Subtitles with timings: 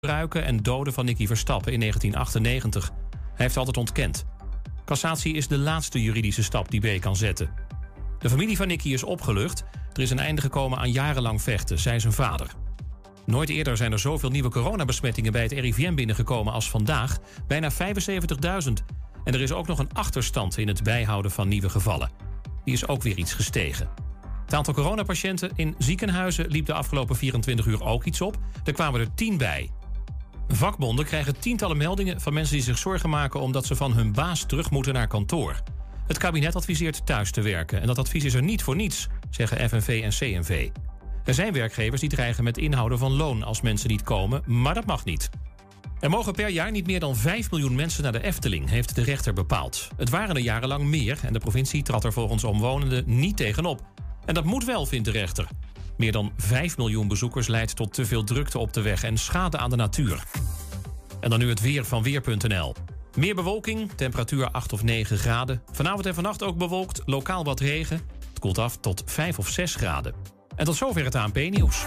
[0.00, 2.90] gebruiken en doden van Nicky Verstappen in 1998.
[3.10, 4.24] Hij heeft altijd ontkend.
[4.84, 7.50] Cassatie is de laatste juridische stap die B kan zetten.
[8.18, 9.64] De familie van Nicky is opgelucht.
[9.92, 12.46] Er is een einde gekomen aan jarenlang vechten, zei zijn vader.
[13.26, 17.18] Nooit eerder zijn er zoveel nieuwe coronabesmettingen bij het RIVM binnengekomen als vandaag.
[17.46, 17.76] Bijna 75.000.
[19.24, 22.10] En er is ook nog een achterstand in het bijhouden van nieuwe gevallen.
[22.64, 23.88] Die is ook weer iets gestegen.
[24.44, 28.38] Het aantal coronapatiënten in ziekenhuizen liep de afgelopen 24 uur ook iets op.
[28.64, 29.70] Er kwamen er 10 bij.
[30.48, 34.44] Vakbonden krijgen tientallen meldingen van mensen die zich zorgen maken omdat ze van hun baas
[34.46, 35.62] terug moeten naar kantoor.
[36.06, 39.68] Het kabinet adviseert thuis te werken en dat advies is er niet voor niets, zeggen
[39.68, 40.68] FNV en CNV.
[41.24, 44.86] Er zijn werkgevers die dreigen met inhouden van loon als mensen niet komen, maar dat
[44.86, 45.30] mag niet.
[46.00, 49.02] Er mogen per jaar niet meer dan 5 miljoen mensen naar de Efteling, heeft de
[49.02, 49.88] rechter bepaald.
[49.96, 53.80] Het waren er jarenlang meer en de provincie trad er volgens omwonenden niet tegenop.
[54.24, 55.48] En dat moet wel, vindt de rechter.
[55.98, 59.58] Meer dan 5 miljoen bezoekers leidt tot te veel drukte op de weg en schade
[59.58, 60.22] aan de natuur.
[61.20, 62.74] En dan nu het weer van Weer.nl.
[63.16, 65.62] Meer bewolking, temperatuur 8 of 9 graden.
[65.72, 68.00] Vanavond en vannacht ook bewolkt, lokaal wat regen.
[68.28, 70.14] Het koelt af tot 5 of 6 graden.
[70.56, 71.86] En tot zover het ANP-nieuws.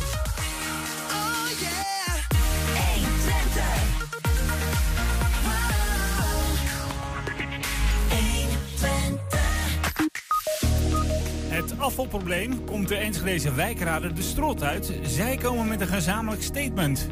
[12.01, 14.99] afvalprobleem komt de Enschedeze wijkraden de strot uit.
[15.03, 17.07] Zij komen met een gezamenlijk statement.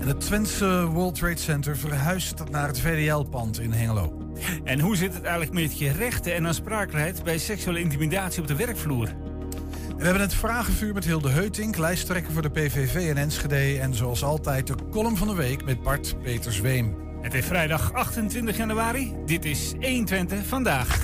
[0.00, 4.32] En het Twentse World Trade Center verhuist naar het VDL-pand in Hengelo.
[4.64, 8.56] En hoe zit het eigenlijk met je rechten en aansprakelijkheid bij seksuele intimidatie op de
[8.56, 9.08] werkvloer?
[9.96, 13.78] We hebben het vragenvuur met Hilde Heutink, lijsttrekker voor de PVV in Enschede.
[13.80, 16.96] En zoals altijd de column van de week met Bart Petersweem.
[17.20, 19.14] Het is vrijdag 28 januari.
[19.26, 21.00] Dit is 120 vandaag.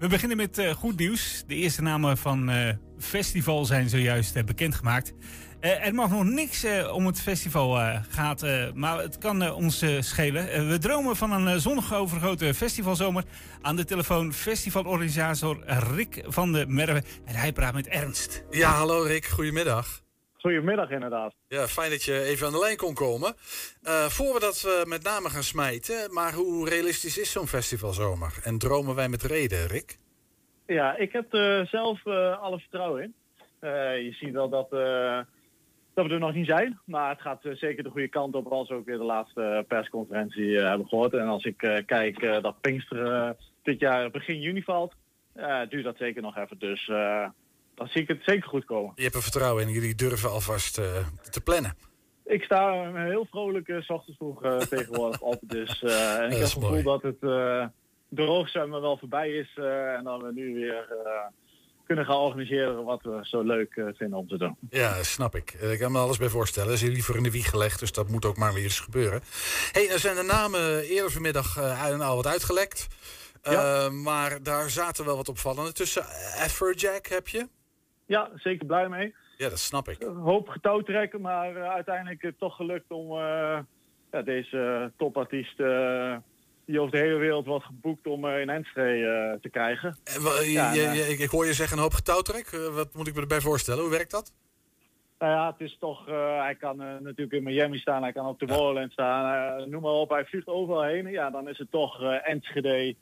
[0.00, 1.44] We beginnen met uh, goed nieuws.
[1.46, 2.68] De eerste namen van uh,
[2.98, 5.12] festival zijn zojuist uh, bekendgemaakt.
[5.60, 8.44] er mag nog niks om het festival gaat,
[8.74, 10.68] maar het kan ons schelen.
[10.68, 13.24] we dromen van een zonnig overgrote festivalzomer.
[13.62, 17.02] Aan de telefoon festivalorganisator Rick van de Merwe.
[17.24, 18.44] En hij praat met Ernst.
[18.50, 19.26] Ja, hallo Rick.
[19.26, 20.02] Goedemiddag.
[20.40, 21.34] Goedemiddag inderdaad.
[21.48, 23.34] Ja, fijn dat je even aan de lijn kon komen.
[23.82, 28.38] Uh, voor we dat uh, met name gaan smijten, maar hoe realistisch is zo'n festivalzomer?
[28.44, 29.98] En dromen wij met reden, Rick?
[30.66, 33.14] Ja, ik heb er zelf uh, alle vertrouwen in.
[34.04, 34.70] je ziet wel dat,
[35.94, 38.68] dat we er nog niet zijn, maar het gaat zeker de goede kant op als
[38.68, 41.12] we ook weer de laatste persconferentie hebben gehoord.
[41.12, 44.94] En als ik kijk dat Pinkster dit jaar begin juni valt,
[45.68, 46.58] duurt dat zeker nog even.
[46.58, 46.90] Dus
[47.80, 48.92] dan zie ik het zeker goed komen.
[48.94, 49.72] Je hebt er vertrouwen in.
[49.72, 50.84] Jullie durven alvast uh,
[51.30, 51.76] te plannen.
[52.24, 55.38] Ik sta heel vrolijk uh, s ochtends vroeg uh, tegenwoordig op.
[55.42, 57.20] Dus, uh, en ik heb het gevoel dat het
[58.08, 59.50] droogzwemmen wel voorbij is.
[59.96, 60.88] en dat we nu weer
[61.86, 64.56] kunnen gaan organiseren wat we zo leuk vinden om te doen.
[64.70, 65.52] Ja, snap ik.
[65.52, 66.78] Ik kan me alles bij voorstellen.
[66.78, 69.20] Ze is liever in de wieg gelegd, dus dat moet ook maar weer eens gebeuren.
[69.72, 71.58] hey, er zijn de namen eerder vanmiddag
[72.00, 72.86] al wat uitgelekt.
[73.42, 73.88] Ja.
[73.90, 76.04] maar daar zaten wel wat opvallende tussen.
[76.44, 77.46] Afrojack heb je?
[78.10, 79.14] Ja, zeker blij mee.
[79.36, 80.02] Ja, dat snap ik.
[80.02, 83.58] Een hoop getouw trekken, maar uh, uiteindelijk uh, toch gelukt om uh,
[84.10, 85.56] ja, deze topartiest
[86.64, 89.96] die over de hele wereld wordt geboekt om in Enschede te krijgen.
[90.44, 92.50] Ja, je, je, ik hoor je zeggen een hoop getouwtrek.
[92.50, 93.82] wat moet ik me erbij voorstellen?
[93.82, 94.32] Hoe werkt dat?
[95.18, 96.06] Nou ja, het is toch,
[96.40, 98.88] hij kan natuurlijk in Miami staan, hij kan op de ja.
[98.88, 101.06] staan, noem maar op, hij vliegt overal heen.
[101.06, 102.94] Ja, dan is het toch Enschede,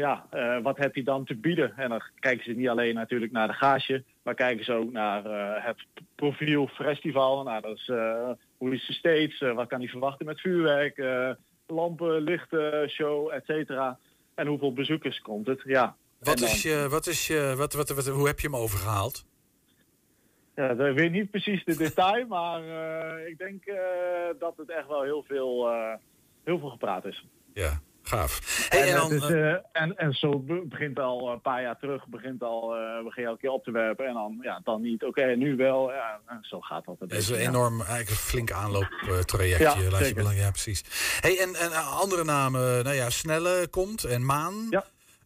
[0.00, 1.72] ja, uh, wat heb je dan te bieden?
[1.76, 5.26] En dan kijken ze niet alleen natuurlijk naar de gage, maar kijken ze ook naar
[5.26, 7.42] uh, het profiel festival.
[7.42, 11.02] Nou, dat is uh, hoe is de steeds, wat kan hij verwachten met vuurwerk,
[11.66, 13.98] lampen, lichten, show, et cetera.
[14.34, 15.62] En hoeveel bezoekers komt het?
[15.64, 15.96] Ja.
[16.18, 16.48] Wat dan...
[16.48, 19.24] is je, wat is je, wat, wat, wat, hoe heb je hem overgehaald?
[20.54, 23.76] Ja, ik weet niet precies de detail, maar eh, ik denk eh,
[24.38, 25.94] dat het echt wel heel veel, eh,
[26.44, 27.26] heel veel gepraat is.
[27.52, 28.68] Ja, gaaf.
[28.70, 31.40] En, Hey, en, het dan, is, eh, eh, en, en zo be- begint al een
[31.40, 34.38] paar jaar terug, begint al, eh begin je elke keer op te werpen en dan,
[34.42, 35.04] ja, dan niet.
[35.04, 35.92] Oké, nu wel.
[35.92, 37.48] Ja, en zo gaat dat dat is een ja.
[37.48, 39.90] enorm, eigenlijk een flink aanlooptrajectje.
[39.90, 40.84] Ja, je belang- ja, precies.
[41.20, 44.66] Hey, en, en eh, andere namen, nou ja, Snelle komt en Maan.
[44.70, 44.84] Ja,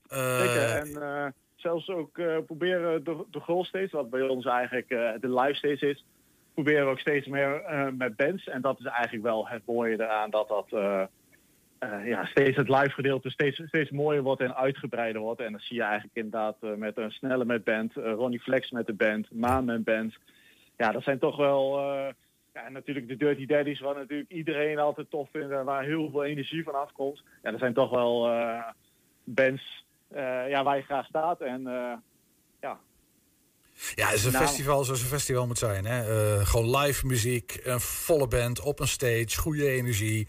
[0.08, 0.62] Eh, Zeker.
[0.76, 1.26] En eh,
[1.56, 5.54] zelfs ook eh, proberen de, de goal steeds, wat bij ons eigenlijk eh, de live
[5.54, 6.04] steeds is,
[6.54, 8.44] proberen we ook steeds meer eh, met bands.
[8.48, 10.66] En dat is eigenlijk wel het mooie eraan dat dat
[11.79, 15.41] eh, ja, steeds het live gedeelte steeds, steeds mooier wordt en uitgebreider wordt.
[15.41, 18.71] En dat zie je eigenlijk inderdaad eh, met een snelle met band, eh, Ronnie Flex
[18.71, 20.15] met de band, Maan met band.
[20.76, 21.81] Ja, dat zijn toch wel.
[22.55, 26.25] ja, natuurlijk de Dirty Daddies, wat natuurlijk iedereen altijd tof vindt en waar heel veel
[26.25, 27.23] energie van afkomt.
[27.43, 28.31] Ja, dat zijn toch wel
[29.25, 29.85] bands
[30.49, 31.41] ja, waar je graag staat.
[31.41, 31.62] En
[32.61, 32.79] ja,
[33.94, 34.44] Ja, het is een Nou.
[34.44, 35.85] festival zoals een festival moet zijn.
[35.85, 36.03] Hè?
[36.44, 40.29] Gewoon live muziek, een volle band op een stage, goede energie.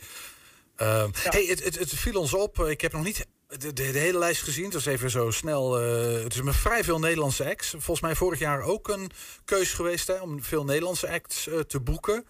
[0.76, 2.60] Ehm, hey, het, het, het viel ons op.
[2.60, 4.64] Ik heb nog niet de, de, de hele lijst gezien.
[4.64, 5.80] Het was even zo snel.
[5.80, 7.70] eh, het is met vrij veel Nederlandse acts.
[7.70, 9.10] Volgens mij vorig jaar ook een
[9.46, 12.26] keus geweest hè, om veel Nederlandse acts eh, te boeken.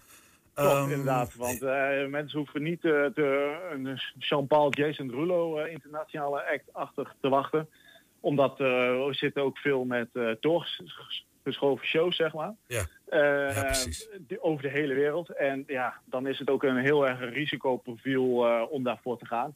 [0.54, 1.34] klopt Ehm, inderdaad.
[1.34, 7.14] Want eh, mensen hoeven niet eh, de, een Jean-Paul Jason Rulo eh, internationale act achter
[7.20, 7.68] te wachten.
[8.20, 12.54] Omdat we zitten ook veel met eh doorgeschoven shows, zeg maar.
[12.66, 12.86] Ja.
[13.06, 13.56] Eh,
[14.28, 15.30] Ja, over de hele wereld.
[15.30, 19.54] En ja, dan is het ook een heel erg risicoprofiel eh, om daarvoor te gaan.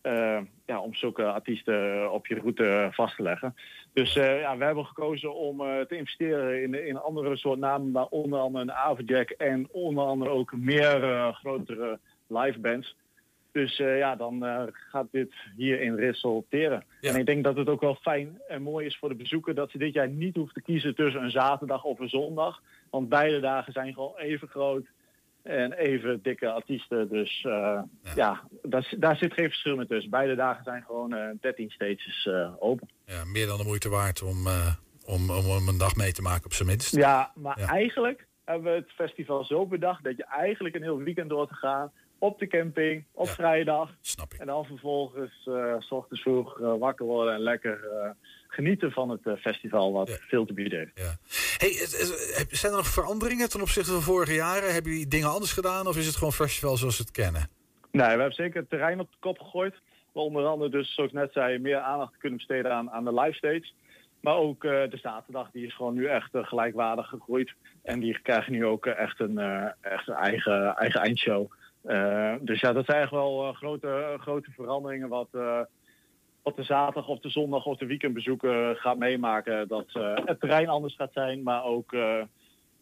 [0.00, 3.54] Eh, ja, om zulke artiesten op je route vast te leggen.
[3.92, 8.38] Dus ja, we hebben gekozen om te investeren in, in andere soort namen, maar onder
[8.38, 11.00] andere een Avondjack en onder andere ook meer
[11.32, 12.96] grotere live bands.
[13.56, 16.84] Dus eh, ja, dan eh, gaat dit hierin resulteren.
[17.00, 17.12] Ja.
[17.12, 19.70] En ik denk dat het ook wel fijn en mooi is voor de bezoeker dat
[19.70, 22.62] ze dit jaar niet hoeft te kiezen tussen een zaterdag of een zondag.
[22.90, 24.86] Want beide dagen zijn gewoon even groot
[25.42, 27.08] en even dikke artiesten.
[27.08, 27.80] Dus eh,
[28.14, 30.10] ja, daar, daar zit geen verschil meer tussen.
[30.10, 32.88] Beide dagen zijn gewoon eh 13 stages open.
[33.04, 34.46] ja, meer dan de moeite waard om,
[35.06, 36.96] om, om, om een dag mee te maken op zijn minst.
[36.96, 37.66] Ja, maar Ja.
[37.66, 41.54] eigenlijk hebben we het festival zo bedacht dat je eigenlijk een heel weekend door te
[41.54, 43.32] gaan op de camping, op Ja.
[43.32, 43.90] vrijdag.
[44.00, 44.40] Snap ik.
[44.40, 48.10] En dan vervolgens eh, s ochtends vroeg eh, wakker worden en lekker eh,
[48.48, 50.16] genieten van het festival wat Ja.
[50.20, 50.92] veel te bieden heeft.
[50.94, 51.16] Ja.
[51.58, 51.72] Hey,
[52.50, 54.72] zijn er nog veranderingen ten opzichte van vorige jaren?
[54.72, 57.48] Hebben jullie dingen anders gedaan of is het gewoon festival zoals we het kennen?
[57.90, 59.74] Nee, we hebben zeker het terrein op de kop gegooid.
[60.12, 63.14] We onder andere dus, zoals ik net zei, meer aandacht kunnen besteden aan, aan de
[63.20, 63.72] live stage.
[64.20, 67.52] Maar ook de zaterdag, die is gewoon nu echt gelijkwaardig gegroeid.
[67.82, 69.38] En die krijgen nu ook echt een,
[69.80, 71.52] echt een eigen, eigen eindshow.
[71.86, 75.60] Eh, dus ja, dat zijn echt wel eh, grote, grote veranderingen wat, eh,
[76.42, 79.68] wat de zaterdag of de zondag of de weekendbezoeker gaat meemaken.
[79.68, 82.22] Dat eh, het terrein anders gaat zijn, maar ook eh,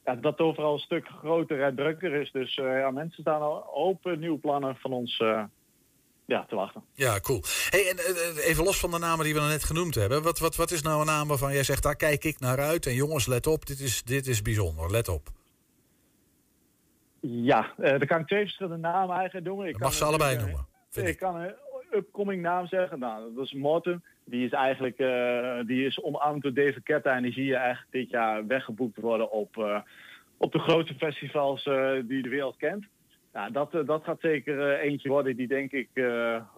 [0.04, 2.30] ja, dat het overal een stuk groter en drukker is.
[2.32, 5.42] Dus eh, ja, mensen staan al open nieuwe plannen van ons eh,
[6.24, 6.84] ja, te wachten.
[6.92, 7.42] Ja, cool.
[7.68, 10.22] Hey, en eh, even los van de namen die we net genoemd hebben.
[10.22, 12.86] Wat, wat, wat is nou een naam waarvan jij zegt, daar kijk ik naar uit.
[12.86, 14.90] En jongens, let op, dit is, dit is bijzonder.
[14.90, 15.28] Let op.
[17.26, 19.46] Ja, eh dan kan ik twee verschillende namen eigenlijk.
[19.46, 20.54] Ik Je kan mag ze allebei noemen.
[20.54, 20.60] eh,
[20.90, 21.18] vind Ik ik.
[21.18, 21.54] kan een
[21.92, 22.98] upcoming naam zeggen.
[22.98, 24.04] Nou, dat is Morten.
[24.24, 27.16] Die is eigenlijk eh, die is omarmd door David Ketta.
[27.16, 29.82] En die zie je eigenlijk dit jaar weggeboekt worden op,
[30.36, 31.62] op de grote festivals
[32.06, 32.84] die de wereld kent.
[33.32, 35.88] Nou, dat, dat gaat zeker eentje worden die denk ik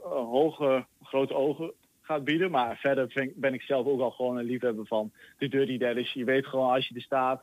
[0.03, 2.51] hoge, grote ogen gaat bieden.
[2.51, 6.13] Maar verder vind, ben ik zelf ook al gewoon een liefhebber van de Dirty Daddies.
[6.13, 7.43] Je weet gewoon als je er staat.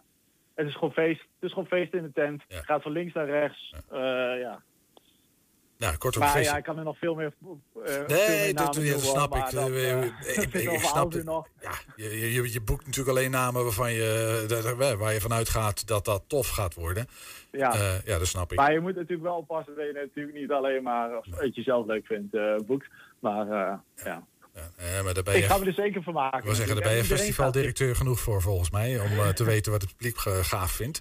[0.55, 1.19] Het is gewoon feest.
[1.19, 2.43] Het is gewoon feest in de tent.
[2.47, 2.55] Ja.
[2.55, 3.73] Het gaat van links naar rechts.
[3.89, 3.99] Eh,
[4.39, 4.61] ja.
[5.77, 7.33] Nou, kortom, Maar feest- ja, ik kan er nog veel meer.
[7.41, 7.59] veel
[8.07, 9.51] Nee, meer dat, ja, snap maar ik.
[9.53, 10.03] dat, Eh,
[10.43, 11.23] ik, ik, snap het.
[11.23, 11.47] nog.
[11.61, 16.05] Ja, je, je, je boekt natuurlijk alleen namen waarvan je, waar je vanuit gaat dat
[16.05, 17.05] dat tof gaat worden.
[17.51, 17.99] Ja.
[18.05, 18.57] Ja, dat snap ik.
[18.57, 21.85] Maar je moet natuurlijk wel oppassen dat je natuurlijk niet alleen maar het je zelf
[21.85, 22.87] leuk vindt boekt.
[23.19, 23.47] Maar
[23.95, 24.25] ja.
[24.55, 26.37] Ja, maar daar ben Ik je, ga me er zeker van maken.
[26.39, 27.07] ik wil zeggen, daar natuurlijk.
[27.07, 28.99] ben je festivaldirecteur genoeg voor volgens mij.
[28.99, 30.99] Om eh, te weten wat het publiek eh, gaaf vindt.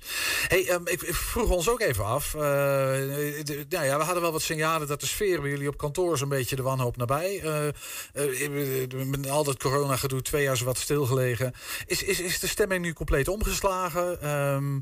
[0.49, 2.35] Hey, ehm, ik, ik vroeg ons ook even af.
[2.35, 5.76] eh, de- nou ja, we hadden wel wat signalen dat de sfeer bij jullie op
[5.76, 7.40] kantoor zo'n beetje de wanhoop nabij.
[7.40, 11.52] eh, met al dat corona gedoe twee jaar zo wat stilgelegen.
[11.87, 14.21] Is, is, is de stemming nu compleet omgeslagen?
[14.21, 14.78] Ehm,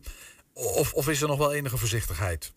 [0.53, 2.53] of, of is er nog wel enige voorzichtigheid?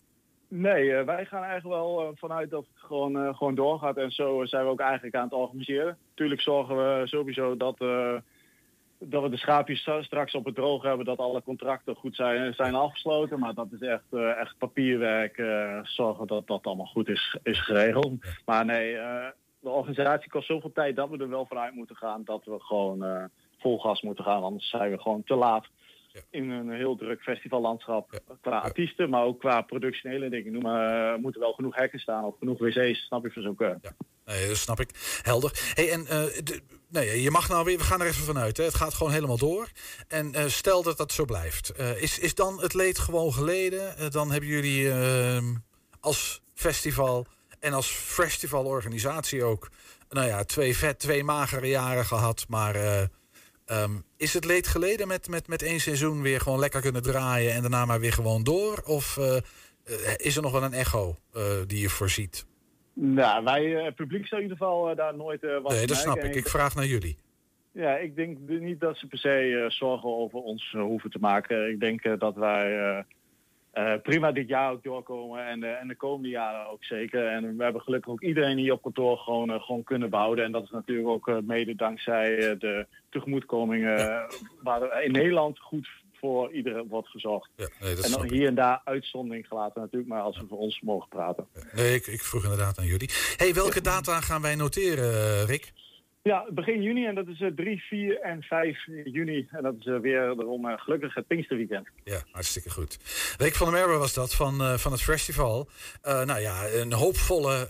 [0.56, 3.96] Nee, eh, wij gaan eigenlijk wel eh, vanuit dat het gewoon, eh, gewoon doorgaat.
[3.96, 5.98] En zo zijn we ook eigenlijk aan het organiseren.
[6.14, 7.78] Tuurlijk zorgen we sowieso dat,
[8.98, 11.06] dat we de schaapjes stra- straks op het droog hebben.
[11.06, 13.38] Dat alle contracten goed zijn, zijn afgesloten.
[13.38, 15.36] Maar dat is echt, echt papierwerk.
[15.82, 18.12] zorgen dat dat allemaal goed is, is geregeld.
[18.44, 18.92] Maar nee,
[19.60, 22.24] de organisatie kost zoveel tijd dat we er wel vanuit moeten gaan.
[22.24, 24.42] Dat we gewoon vol gas moeten gaan.
[24.42, 25.66] Anders zijn we gewoon te laat.
[26.30, 28.20] In een heel druk festivallandschap.
[28.40, 30.52] Qua artiesten, maar ook qua productionele dingen.
[30.52, 33.54] Noem maar, er moeten wel genoeg hekken staan of genoeg wc's, snap je, voor zo'n
[33.58, 33.78] ja.
[34.24, 34.90] Nee, dat snap ik.
[35.22, 35.72] Helder.
[35.74, 36.22] Hey, en uh,
[36.88, 38.56] nee, je mag nou weer, we gaan er even vanuit.
[38.56, 38.64] Hè.
[38.64, 39.68] Het gaat gewoon helemaal door.
[40.08, 41.78] En uh, stel dat dat zo blijft.
[41.78, 44.10] Is, is dan het leed gewoon geleden?
[44.10, 45.54] dan hebben jullie ehm,
[46.00, 47.26] als festival
[47.60, 49.70] en als festivalorganisatie ook,
[50.08, 52.44] nou ja, twee vet, twee magere jaren gehad.
[52.48, 52.74] Maar
[53.70, 57.52] um, is het leed geleden met, met, met één seizoen weer gewoon lekker kunnen draaien
[57.52, 58.82] en daarna maar weer gewoon door?
[58.84, 59.18] Of
[60.16, 61.16] is er nog wel een echo
[61.66, 62.46] die je voorziet?
[62.94, 65.96] Nou, wij, het eh, publiek zal in ieder geval eh, daar nooit wat Nee, dat
[65.96, 66.34] snap ik.
[66.34, 67.16] Ik vraag naar jullie.
[67.72, 71.70] Ja, ik denk niet dat ze per se zorgen over ons hoeven te maken.
[71.70, 73.04] Ik denk dat wij
[74.02, 77.26] prima dit jaar ook doorkomen en, en de komende jaren ook zeker.
[77.26, 80.44] En we hebben gelukkig ook iedereen hier op kantoor gewoon, gewoon kunnen bouwen.
[80.44, 84.26] En dat is natuurlijk ook mede dankzij de tegemoetkomingen
[84.62, 85.88] waar in Nederland goed
[86.24, 87.50] voor iedereen wordt gezorgd.
[87.56, 90.80] Ja, nee, en dan hier en daar uitzondering gelaten natuurlijk, maar als we voor ons
[90.80, 91.46] mogen praten.
[91.72, 93.10] Nee, ik, ik vroeg inderdaad aan jullie.
[93.36, 95.72] hey, welke data gaan wij noteren, eh, Rick?
[96.24, 99.48] Ja, begin juni en dat is 3, eh, 4 en 5 juni.
[99.50, 101.88] En dat is uh, weer daarom uh, gelukkig het Pinksterweekend.
[102.04, 102.98] Ja, hartstikke goed.
[103.38, 105.68] Rick van der Merwe was dat van, van het festival.
[106.02, 107.68] nou ja, een hoopvolle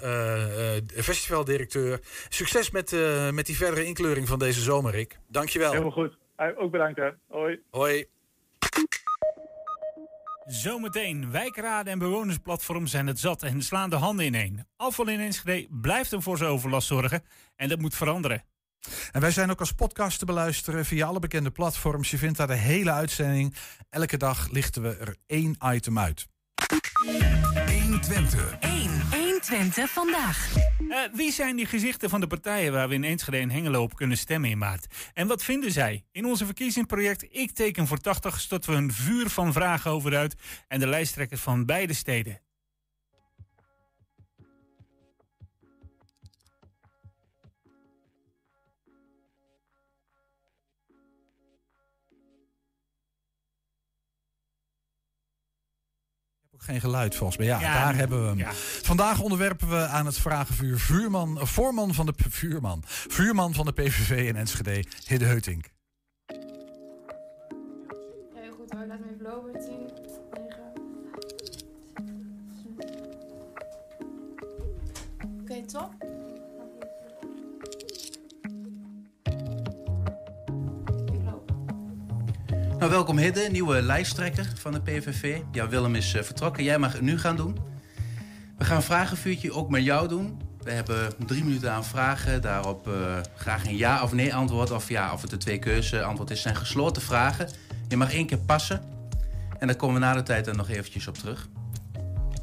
[0.87, 2.01] festivaldirecteur.
[2.29, 2.97] Succes met,
[3.33, 5.19] met die verdere inkleuring van deze zomer, Rick.
[5.29, 5.71] Dankjewel.
[5.71, 6.17] Helemaal goed.
[6.57, 7.11] Ook bedankt hè.
[7.29, 7.61] Hoi.
[7.71, 8.07] Hoi.
[10.47, 14.67] Zometeen, wijkraden en bewonersplatform zijn het zat en slaan de handen ineen.
[14.77, 17.23] Afval in Enschede blijft er voor zijn overlast zorgen
[17.57, 18.45] en dat moet veranderen.
[19.13, 22.11] En wij zijn ook als podcast te beluisteren via alle bekende platforms.
[22.11, 23.55] Je vindt daar de hele uitzending.
[23.91, 26.27] Elke dag lichten we er één item uit.
[27.67, 28.57] 120.
[28.61, 29.24] 1.
[29.45, 30.57] Twente vandaag.
[30.89, 33.95] Uh, wie zijn die gezichten van de partijen waar we in Enschede en Hengelo op
[33.95, 34.87] kunnen stemmen in maart?
[35.15, 36.05] En wat vinden zij?
[36.13, 40.35] In onze verkiezingsproject Ik teken voor 80 storten we een vuur van vragen over uit
[40.69, 42.41] en de lijsttrekkers van beide steden.
[56.65, 57.47] Geen geluid volgens mij.
[57.47, 58.53] Ja, daar hebben we hem.
[58.83, 64.29] Vandaag onderwerpen we aan het vragenvuur vuurman, voorman van de vuurman, vuurman van de PVV
[64.29, 65.65] in Enschede, Hidde Heutink.
[68.35, 68.87] Heel goed hoor.
[68.87, 69.53] Laat me even lopen.
[69.61, 69.91] 10,
[70.33, 70.63] 9.
[75.23, 76.14] Oké, okay, top.
[82.85, 85.41] Nou, welkom Hidde, nieuwe lijsttrekker van de PVV.
[85.53, 86.65] Ja, Willem is uh, vertrokken.
[86.65, 87.59] Jij mag het nu gaan doen.
[88.59, 90.41] We gaan een vragenvuurtje ook met jou doen.
[90.61, 92.43] We hebben drie minuten aan vragen.
[92.43, 92.95] Daarop uh,
[93.37, 94.71] graag een ja of nee antwoord.
[94.71, 96.43] Of ja, of het een twee keuze antwoord is.
[96.43, 97.49] zijn gesloten vragen.
[97.89, 98.83] Je mag één keer passen.
[99.59, 101.49] En daar komen we na de tijd er nog eventjes op terug.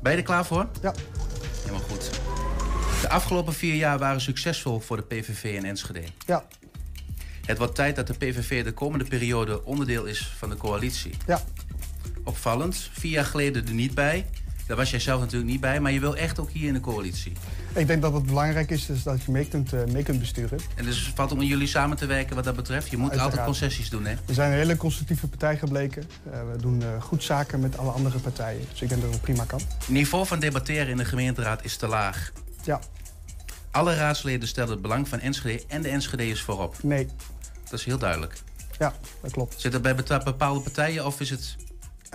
[0.02, 0.70] Ben je er klaar voor?
[0.82, 0.94] Ja.
[1.62, 2.10] Helemaal goed.
[3.02, 6.04] De afgelopen vier jaar waren succesvol voor de PVV in Enschede.
[6.26, 6.44] Ja.
[7.46, 11.14] Het wordt tijd dat de PVV de komende periode onderdeel is van de coalitie.
[11.28, 11.42] Ja.
[12.24, 14.26] Opvallend, vier jaar geleden er niet bij.
[14.68, 16.80] Daar was jij zelf natuurlijk niet bij, maar je wil echt ook hier in de
[16.80, 17.34] coalitie.
[17.74, 20.60] Ik denk dat het belangrijk is dus dat je mee kunt, uh, mee kunt besturen.
[20.76, 22.90] En dus het valt om jullie samen te werken wat dat betreft?
[22.90, 24.16] Je moet altijd concessies doen, hè?
[24.26, 26.04] We zijn een hele constructieve partij gebleken.
[26.28, 28.66] Uh, we doen uh, goed zaken met alle andere partijen.
[28.72, 29.60] Dus ik denk dat het prima kan.
[29.60, 32.32] Het niveau van debatteren in de gemeenteraad is te laag.
[32.64, 32.80] Ja.
[33.72, 36.84] Alle raadsleden stellen het belang van Enschede en de Enschede's voorop.
[36.84, 37.08] Nee.
[37.64, 38.34] Dat is heel duidelijk.
[38.80, 39.62] Ja, dat klopt.
[39.62, 41.56] Zit dat bij bepaalde partijen of is het...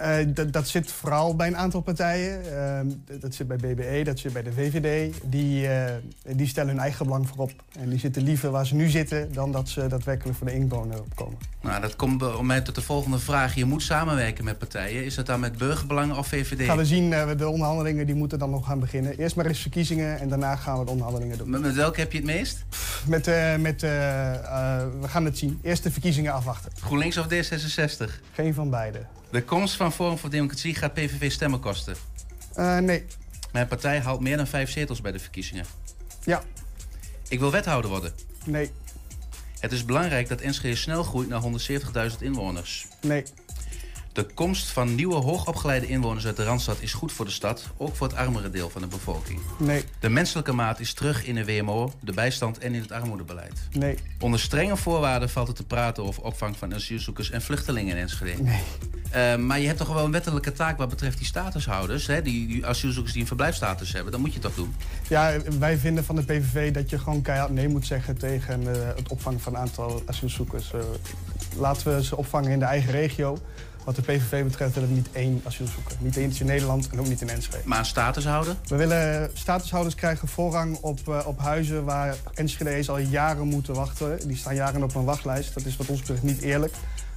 [0.00, 2.42] Uh, dat zit vooral bij een aantal partijen.
[2.44, 5.14] Uh, dat zit bij BBE, dat zit bij de VVD.
[5.24, 5.84] Die, uh,
[6.36, 7.52] die stellen hun eigen belang voorop.
[7.78, 9.32] En die zitten liever waar ze nu zitten...
[9.32, 11.38] dan dat ze daadwerkelijk voor de inwoner opkomen.
[11.60, 13.54] Nou, dat komt om mij tot de volgende vraag.
[13.54, 15.04] Je moet samenwerken met partijen.
[15.04, 16.66] Is dat dan met burgerbelangen of VVD?
[16.66, 17.10] Gaan we zien.
[17.10, 19.18] de onderhandelingen die moeten dan nog gaan beginnen.
[19.18, 21.50] Eerst maar eens verkiezingen en daarna gaan we de onderhandelingen doen.
[21.50, 22.64] Met, met welke heb je het meest?
[23.06, 23.26] Met,
[23.60, 25.58] met, we gaan het zien.
[25.62, 26.72] Eerst de verkiezingen afwachten.
[26.80, 28.10] GroenLinks of D66?
[28.32, 28.98] Geen van beide.
[29.30, 31.96] De komst van Forum voor Democratie gaat PVV stemmen kosten?
[32.56, 33.04] Uh, nee.
[33.52, 35.64] Mijn partij haalt meer dan vijf zetels bij de verkiezingen.
[36.24, 36.42] Ja.
[37.28, 38.12] Ik wil wethouder worden?
[38.44, 38.70] Nee.
[39.60, 41.42] Het is belangrijk dat Enschede snel groeit naar
[42.10, 42.86] 170.000 inwoners?
[43.00, 43.24] Nee.
[44.16, 47.96] De komst van nieuwe hoogopgeleide inwoners uit de Randstad is goed voor de stad, ook
[47.96, 49.40] voor het armere deel van de bevolking.
[49.58, 49.84] Nee.
[50.00, 53.68] De menselijke maat is terug in de WMO, de bijstand en in het armoedebeleid.
[53.72, 53.98] Nee.
[54.20, 58.42] Onder strenge voorwaarden valt het te praten over opvang van asielzoekers en vluchtelingen in Enschede.
[58.42, 58.60] Nee.
[59.16, 62.22] Uh, maar je hebt toch gewoon een wettelijke taak wat betreft die statushouders, hè?
[62.22, 64.12] Die, die asielzoekers die een verblijfstatus hebben.
[64.12, 64.74] Dan moet je toch doen?
[65.08, 68.70] Ja, wij vinden van de PVV dat je gewoon keihard nee moet zeggen tegen uh,
[68.96, 70.72] het opvangen van een aantal asielzoekers.
[70.74, 70.80] Uh,
[71.56, 73.38] laten we ze opvangen in de eigen regio.
[73.86, 75.96] Wat de PVV betreft willen we niet één asielzoeker.
[75.98, 77.62] Niet eentje in Nederland en ook niet in Enschede.
[77.64, 78.56] Maar een statushouder?
[78.64, 84.28] We willen statushouders krijgen voorrang op, uh, op huizen waar Enschede's al jaren moeten wachten.
[84.28, 85.54] Die staan jaren op een wachtlijst.
[85.54, 86.74] Dat is wat ons betreft niet eerlijk.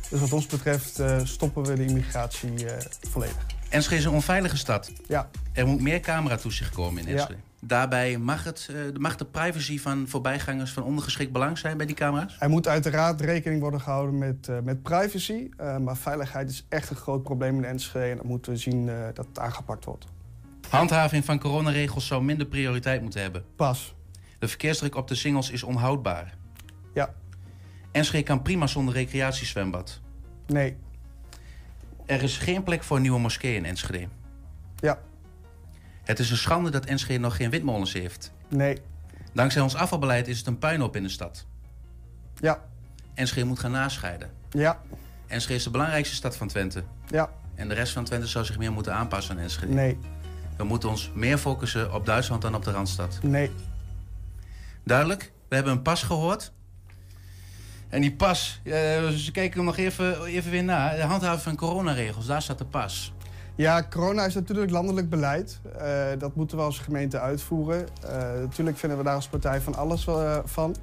[0.10, 2.72] Dus wat ons betreft uh, stoppen we de immigratie uh,
[3.10, 3.46] volledig.
[3.70, 4.92] Enschede is een onveilige stad.
[5.08, 5.30] Ja.
[5.54, 7.34] Er moet meer cameratoezicht komen in Enschede.
[7.34, 7.49] Ja.
[7.62, 12.36] Daarbij mag, het, mag de privacy van voorbijgangers van ondergeschikt belang zijn bij die camera's?
[12.40, 15.50] Er moet uiteraard rekening worden gehouden met, uh, met privacy.
[15.62, 18.10] Uh, maar veiligheid is echt een groot probleem in Enschede.
[18.10, 20.06] En dat moeten we zien uh, dat het aangepakt wordt.
[20.70, 23.44] Handhaving van coronaregels zou minder prioriteit moeten hebben.
[23.56, 23.96] Pas.
[24.40, 26.38] De verkeersdruk op de singles is onhoudbaar.
[26.94, 27.14] Ja.
[27.92, 30.02] Enschede kan prima zonder recreatiezwembad.
[30.48, 30.78] Nee.
[32.06, 34.08] Er is geen plek voor een nieuwe moskee in Enschede.
[34.76, 35.00] Ja.
[36.10, 38.32] Het is een schande dat Enschede nog geen windmolens heeft.
[38.48, 38.78] Nee.
[39.34, 41.46] Dankzij ons afvalbeleid is het een puinhoop in de stad.
[42.36, 42.62] Ja.
[43.14, 44.30] Enschede moet gaan nascheiden.
[44.50, 44.82] Ja.
[45.28, 46.84] Enschede is de belangrijkste stad van Twente.
[47.08, 47.30] Ja.
[47.56, 49.74] En de rest van Twente zou zich meer moeten aanpassen aan Enschede.
[49.74, 49.98] Nee.
[50.58, 53.20] We moeten ons meer focussen op Duitsland dan op de Randstad.
[53.22, 53.52] Nee.
[54.84, 55.32] Duidelijk.
[55.50, 56.52] We hebben een pas gehoord.
[57.90, 58.74] En die pas, uh,
[59.08, 60.96] ze kijken hem nog even, even weer na.
[60.96, 63.14] De handhaving van coronaregels, daar staat de pas.
[63.60, 65.60] Ja, corona is natuurlijk landelijk beleid.
[65.82, 65.84] Uh,
[66.18, 67.88] dat moeten we als gemeente uitvoeren.
[68.04, 68.12] Uh,
[68.42, 70.76] natuurlijk vinden we daar als partij van alles uh, van.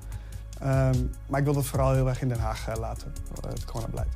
[0.63, 3.13] Um, maar ik wil dat vooral heel erg in Den Haag laten,
[3.49, 4.09] het coronabeleid.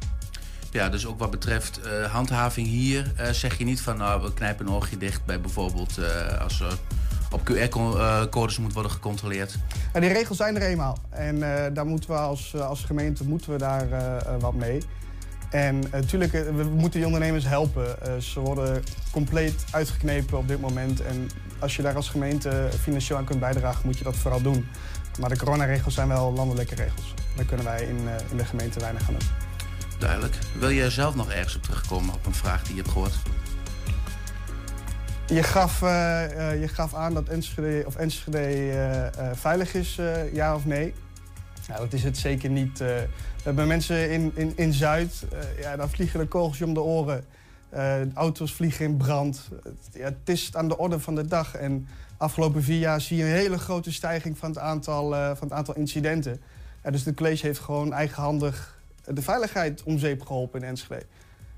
[0.71, 3.97] Ja, dus ook wat betreft handhaving hier zeg je niet van...
[3.97, 5.99] nou, we knijpen een oogje dicht bij bijvoorbeeld
[6.41, 6.79] als er
[7.31, 9.59] op QR-codes moet worden gecontroleerd.
[9.93, 10.99] Ja, die regels zijn er eenmaal.
[11.11, 11.39] En
[11.75, 13.89] daar moeten we als, als gemeente moeten we daar
[14.39, 14.83] wat mee.
[15.51, 17.97] En natuurlijk, uh, we moeten die ondernemers helpen.
[18.07, 21.01] Uh, ze worden compleet uitgeknepen op dit moment.
[21.01, 24.69] En als je daar als gemeente financieel aan kunt bijdragen, moet je dat vooral doen.
[25.21, 27.15] Maar de coronaregels zijn wel landelijke regels.
[27.37, 29.29] Daar kunnen wij in, uh, in de gemeente weinig aan doen.
[29.99, 30.39] Duidelijk.
[30.59, 33.15] Wil je zelf nog ergens op terugkomen op een vraag die je hebt gehoord?
[35.27, 39.99] Je gaf, je gaf aan dat Enschede, of Enschede veilig is,
[40.33, 40.95] ja of nee.
[41.71, 42.81] Nou, dat is het zeker niet.
[42.81, 43.09] Uh, we
[43.43, 47.25] hebben mensen in, in, in Zuid, uh, ja, daar vliegen de kogels om de oren.
[47.75, 49.49] Uh, auto's vliegen in brand.
[49.93, 51.55] Ja, het is aan de orde van de dag.
[51.55, 55.53] En afgelopen vier jaar zie je een hele grote stijging van het aantal, van het
[55.53, 56.41] aantal incidenten.
[56.85, 61.05] Ja, dus de college heeft gewoon eigenhandig de veiligheid om zeep geholpen in Enschede.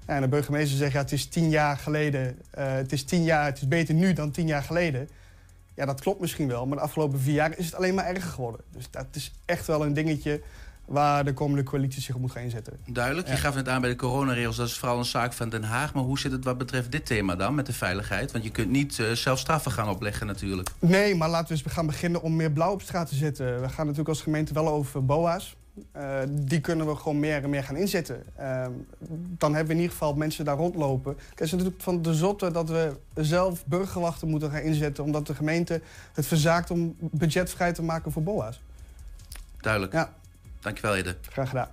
[0.06, 2.38] Ja, en de burgemeester zegt, ja, het is tien jaar geleden.
[2.50, 5.08] het is tien jaar, het is beter nu dan tien jaar geleden.
[5.74, 8.30] Ja, dat klopt misschien wel, maar de afgelopen vier jaar is het alleen maar erger
[8.30, 8.60] geworden.
[8.70, 10.42] Dus dat is echt wel een dingetje
[10.84, 12.78] waar de komende coalitie zich op moet gaan inzetten.
[12.86, 13.28] Duidelijk.
[13.28, 15.94] Je gaf net aan bij de coronaregels, dat is vooral een zaak van Den Haag.
[15.94, 18.32] Maar hoe zit het wat betreft dit thema dan, met de veiligheid?
[18.32, 20.70] Want je kunt niet uh, zelf straffen gaan opleggen natuurlijk.
[20.78, 23.46] Nee, maar laten we eens gaan beginnen om meer blauw op straat te zetten.
[23.46, 25.56] We gaan natuurlijk als gemeente wel over BOA's.
[25.96, 28.22] Uh, die kunnen we gewoon meer en meer gaan inzetten.
[28.40, 28.66] Uh,
[29.38, 31.16] dan hebben we in ieder geval mensen daar rondlopen.
[31.30, 35.04] Het is natuurlijk van de zotte dat we zelf burgerwachten moeten gaan inzetten...
[35.04, 35.80] omdat de gemeente
[36.12, 38.60] het verzaakt om budget vrij te maken voor BOA's.
[39.60, 39.92] Duidelijk.
[39.92, 40.12] Ja.
[40.60, 41.16] Dankjewel, Hidde.
[41.30, 41.68] Graag gedaan.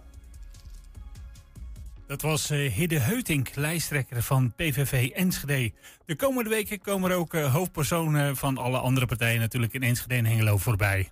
[2.07, 5.71] Dat was uh, Hidde Heutink, lijsttrekker van PVV Enschede.
[6.05, 9.39] De komende weken komen er ook uh, hoofdpersonen van alle andere partijen...
[9.39, 11.09] natuurlijk in Enschede en Hengelo voorbij.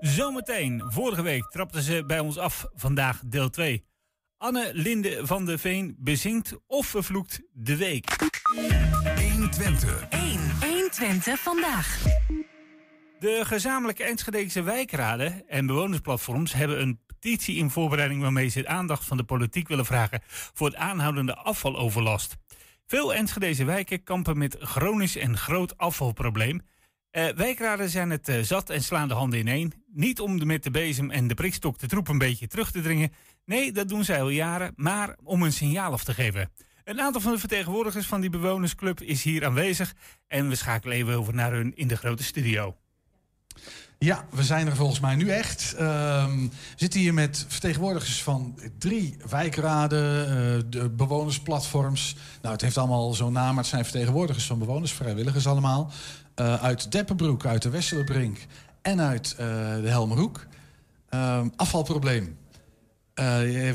[0.00, 3.84] Zometeen, vorige week trapten ze bij ons af, vandaag deel 2.
[4.38, 8.16] Anne Linde van de Veen bezingt of vervloekt de week.
[9.32, 10.08] 120.
[10.08, 10.40] 1.
[10.60, 12.02] 120 vandaag.
[13.18, 19.04] De gezamenlijke Enschedese wijkraden en bewonersplatforms hebben een petitie in voorbereiding waarmee ze de aandacht
[19.04, 22.36] van de politiek willen vragen voor het aanhoudende afvaloverlast.
[22.86, 26.60] Veel Enschedese wijken kampen met chronisch en groot afvalprobleem.
[27.12, 29.79] Uh, wijkraden zijn het uh, zat en slaan de handen ineen.
[29.92, 33.12] Niet om met de bezem en de prikstok de troep een beetje terug te dringen.
[33.44, 36.50] Nee, dat doen zij al jaren, maar om een signaal af te geven.
[36.84, 39.94] Een aantal van de vertegenwoordigers van die bewonersclub is hier aanwezig.
[40.26, 42.76] En we schakelen even over naar hun in de grote studio.
[43.98, 45.74] Ja, we zijn er volgens mij nu echt.
[45.80, 52.16] Um, we zitten hier met vertegenwoordigers van drie wijkraden, uh, de bewonersplatforms.
[52.42, 55.90] Nou, het heeft allemaal zo'n naam, maar het zijn vertegenwoordigers van bewoners, vrijwilligers allemaal.
[56.36, 58.46] Uh, uit Deppenbroek, uit de Westelenbrink
[58.82, 59.46] en uit uh,
[59.82, 60.46] de Helmerhoek.
[61.10, 62.38] Uh, afvalprobleem.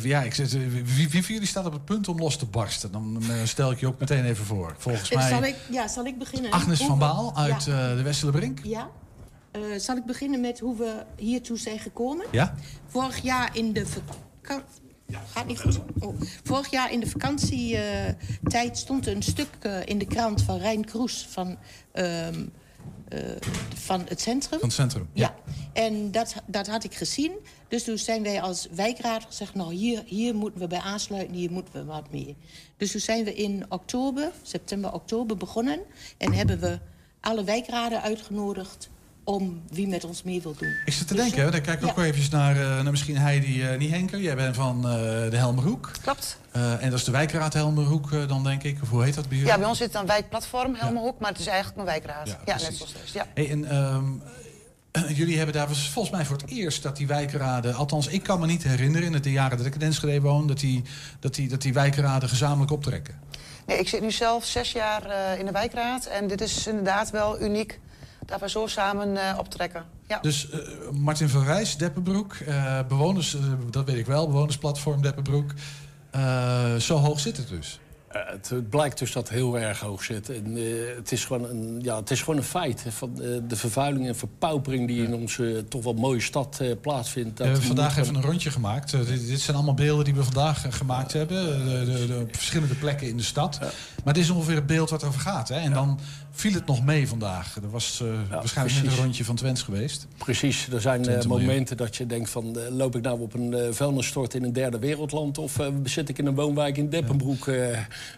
[0.02, 2.91] ja, ik zit, wie, wie van jullie staat op het punt om los te barsten?
[2.91, 4.76] Dan stel ik je ook meteen even voor.
[4.78, 5.30] Volgens mij.
[5.30, 6.52] Zal ik, ja, zal ik beginnen?
[6.52, 7.96] Agnes van Baal uit ja.
[7.96, 8.60] de Westelenbrink.
[8.63, 8.89] Ja.
[9.78, 12.26] zal ik beginnen met hoe we hiertoe zijn gekomen?
[12.32, 12.56] Ja.
[12.88, 14.84] Vorig jaar in de vakantie.
[15.08, 15.80] Ja, Gaat niet goed.
[16.00, 16.22] Oh.
[16.44, 20.86] Vorig jaar in de vakantietijd stond er een stuk uh, in de krant van Rijn
[20.86, 21.58] Kroes van,
[21.94, 22.52] um,
[23.10, 23.19] uh,
[23.76, 24.60] van het centrum.
[24.60, 25.36] Van het centrum, ja.
[25.45, 25.54] ja.
[25.74, 27.32] En dat, dat had ik gezien.
[27.67, 29.54] Dus toen zijn wij als wijkraad gezegd...
[29.54, 32.36] nou, hier, hier moeten we bij aansluiten, hier moeten we wat mee.
[32.78, 35.80] Dus toen zijn we in oktober, september, oktober begonnen...
[36.17, 36.80] en hebben we
[37.19, 38.89] alle wijkraden uitgenodigd
[39.26, 40.74] om wie met ons mee wil doen.
[40.86, 42.04] Ik zit te Dus, denken, hè, eh, dan kijk ik ook ja.
[42.04, 44.20] even naar, eh, naar misschien Heidi uh, Niehenker.
[44.22, 44.92] Jij bent van eh,
[45.30, 45.92] de Helmerhoek.
[46.02, 46.38] Klopt.
[46.52, 48.78] Eh, en dat is de wijkraad Helmerhoek eh, dan, denk ik.
[48.82, 49.52] Of hoe heet dat bij jullie?
[49.52, 52.28] Ja, bij ons zit dan wijkplatform, Helmerhoek, maar het is eigenlijk een wijkraad.
[52.28, 52.78] Ja, Ja, net precies.
[52.78, 53.12] zoals.
[53.12, 53.28] Ja.
[53.34, 54.06] Hey, en, ehm,
[55.20, 57.76] jullie hebben daar volgens mij voor het eerst dat die wijkraden...
[57.76, 60.48] Althans, ik kan me niet herinneren in de jaren dat ik in Enschede woon...
[60.48, 60.84] dat die,
[61.20, 63.20] dat die, dat die wijkraden gezamenlijk optrekken.
[63.66, 67.10] Nee, ik zit nu zelf zes jaar eh, in de wijkraad en dit is inderdaad
[67.10, 67.80] wel uniek
[68.26, 69.84] dat we zo samen eh, optrekken.
[70.08, 70.20] Ja.
[70.20, 70.60] Dus eh,
[70.92, 73.38] Martin van Rijs, Deppenbroek, eh, bewoners,
[73.70, 75.52] dat weet ik wel, bewonersplatform Deppenbroek.
[76.78, 77.80] Zo hoog zit het dus.
[78.15, 80.30] Eh, het, het blijkt dus dat het heel erg hoog zit.
[80.30, 80.63] En, eh,
[80.95, 82.84] het, is gewoon een, ja, het is gewoon een feit.
[82.84, 87.38] hè, Van, eh, de vervuiling en verpaupering die in onze toch wel mooie stad plaatsvindt.
[87.38, 88.91] we hebben vandaag even een rondje gemaakt.
[88.91, 91.65] Dit, dit zijn allemaal beelden die we vandaag gemaakt hebben.
[91.86, 93.60] de, de, verschillende plekken in de stad.
[94.04, 95.49] Maar dit is ongeveer het beeld wat over gaat.
[95.49, 95.56] Hè?
[95.56, 95.99] En dan
[96.32, 97.56] viel het nog mee vandaag.
[97.56, 98.97] Er was waarschijnlijk net precies.
[98.97, 100.08] een rondje van Twents geweest.
[100.17, 102.58] Precies, er zijn momenten dat je denkt van...
[102.69, 105.38] loop ik nou op een vuilnisstort in een derde wereldland...
[105.38, 107.47] of zit ik in een woonwijk in Deppenbroek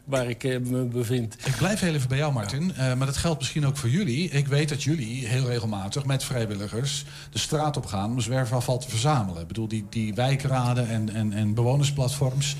[0.04, 1.36] waar ik eh, me bevind?
[1.46, 2.76] Ik blijf heel even bij jou, Martin.
[2.76, 4.30] Eh, maar dat geldt misschien ook voor jullie.
[4.30, 8.90] Ik weet dat jullie heel regelmatig met vrijwilligers de straat op gaan om zwerfafval te
[8.90, 9.42] verzamelen.
[9.42, 12.56] Ik bedoel, die, die wijkraden en, en, en bewonersplatforms.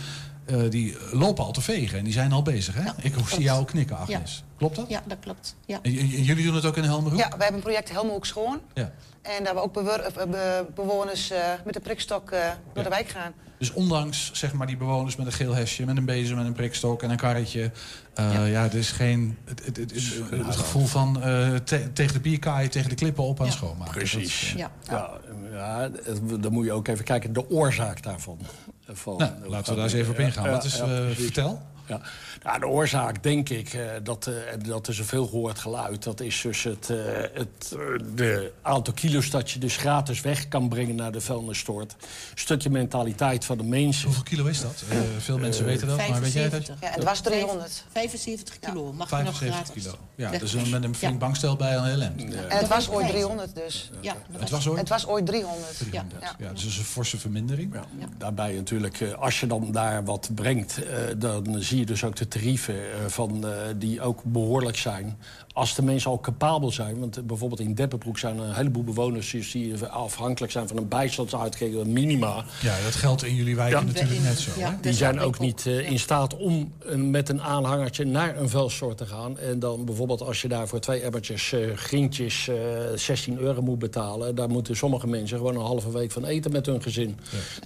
[0.46, 2.76] eh, die lopen al te vegen en die zijn al bezig.
[2.76, 2.92] Hè?
[3.02, 4.44] ik zie jou knikken, Agnes.
[4.58, 4.86] Klopt dat?
[4.90, 5.56] Ja, dat klopt.
[5.66, 5.80] Ja.
[5.82, 7.20] En jullie doen het ook in Helmerhoek?
[7.20, 8.60] Ja, we hebben een project Helmerhoek Schoon.
[8.74, 8.92] Ja.
[9.22, 12.40] En daar we ook bewer- eh, be- bewoners eh, met de prikstok eh,
[12.74, 13.34] door de wijk gaan.
[13.60, 16.54] Dus ondanks zeg maar, die bewoners met een geel hesje, met een bezem, met een
[16.54, 17.72] prikstok en een karretje.
[18.14, 18.64] eh, ja.
[18.66, 19.38] er is geen.
[19.46, 19.92] Het, het, het,
[20.30, 23.94] het- het gevoel van eh, te- tegen de bierkaai, tegen de klippen op en schoonmaken.
[23.94, 24.54] Precies.
[24.58, 24.72] Ja.
[24.90, 25.12] Ja,
[25.52, 28.40] ja, het- dan moet je ook even kijken, de oorzaak daarvan.
[28.88, 30.44] Van, Nou, laten we daar eens even op ingaan.
[30.46, 31.62] Ja, Wat is, ja, eh, vertel.
[31.88, 32.02] Ja.
[32.44, 36.04] Nou, de oorzaak, denk ik, eh, dat, eh, en dat is een veel gehoord geluid.
[36.04, 36.98] Dat is dus het, eh,
[37.34, 37.76] het
[38.16, 41.92] de aantal kilo's dat je dus gratis weg kan brengen naar de vuilnisstort.
[41.92, 44.06] Een stukje mentaliteit van de mensen.
[44.06, 44.84] Hoeveel kilo is dat?
[44.90, 46.52] Eh, veel mensen weten dat, maar weet jij dat?
[46.66, 46.76] 75.
[46.82, 47.84] Ja, het was 300.
[47.92, 48.94] 75 kilo.
[48.94, 49.84] Mag je nog 75 gratis.
[49.84, 49.98] kilo.
[50.16, 51.20] Ja, dus een- met een flink Ja.
[51.20, 52.22] bankstel bij een heel eind.
[52.36, 53.90] En het was ooit 300 dus.
[54.02, 54.80] Ja, Het was ooit?
[54.80, 55.78] Het was ooit 300.
[55.78, 56.22] 300.
[56.40, 56.50] Ja.
[56.52, 57.76] dus dat is een forse vermindering.
[58.18, 60.84] Daarbij natuurlijk, eh, als je dan daar wat brengt...
[60.84, 65.18] eh, dan zie dus ook de tarieven eh, van, eh, die ook behoorlijk zijn.
[65.58, 67.00] Als de mensen al capabel zijn...
[67.00, 69.32] want eh, bijvoorbeeld in Deppenbroek zijn er een heleboel bewoners...
[69.32, 72.46] die- afhankelijk zijn van een bijstandsuitkering, een minima...
[72.62, 73.86] Ja, dat geldt in jullie wijken Ja.
[73.86, 74.52] natuurlijk net zo.
[74.58, 74.78] Ja.
[74.82, 79.06] Die zijn ook niet eh, in staat om met een aanhangertje naar een vuilstort te
[79.06, 79.40] gaan.
[79.40, 82.56] En dan bijvoorbeeld als je daar voor twee eh grientjes eh
[82.96, 84.36] 16 euro moet betalen...
[84.36, 87.20] daar moeten sommige mensen gewoon een halve week van eten met hun gezin.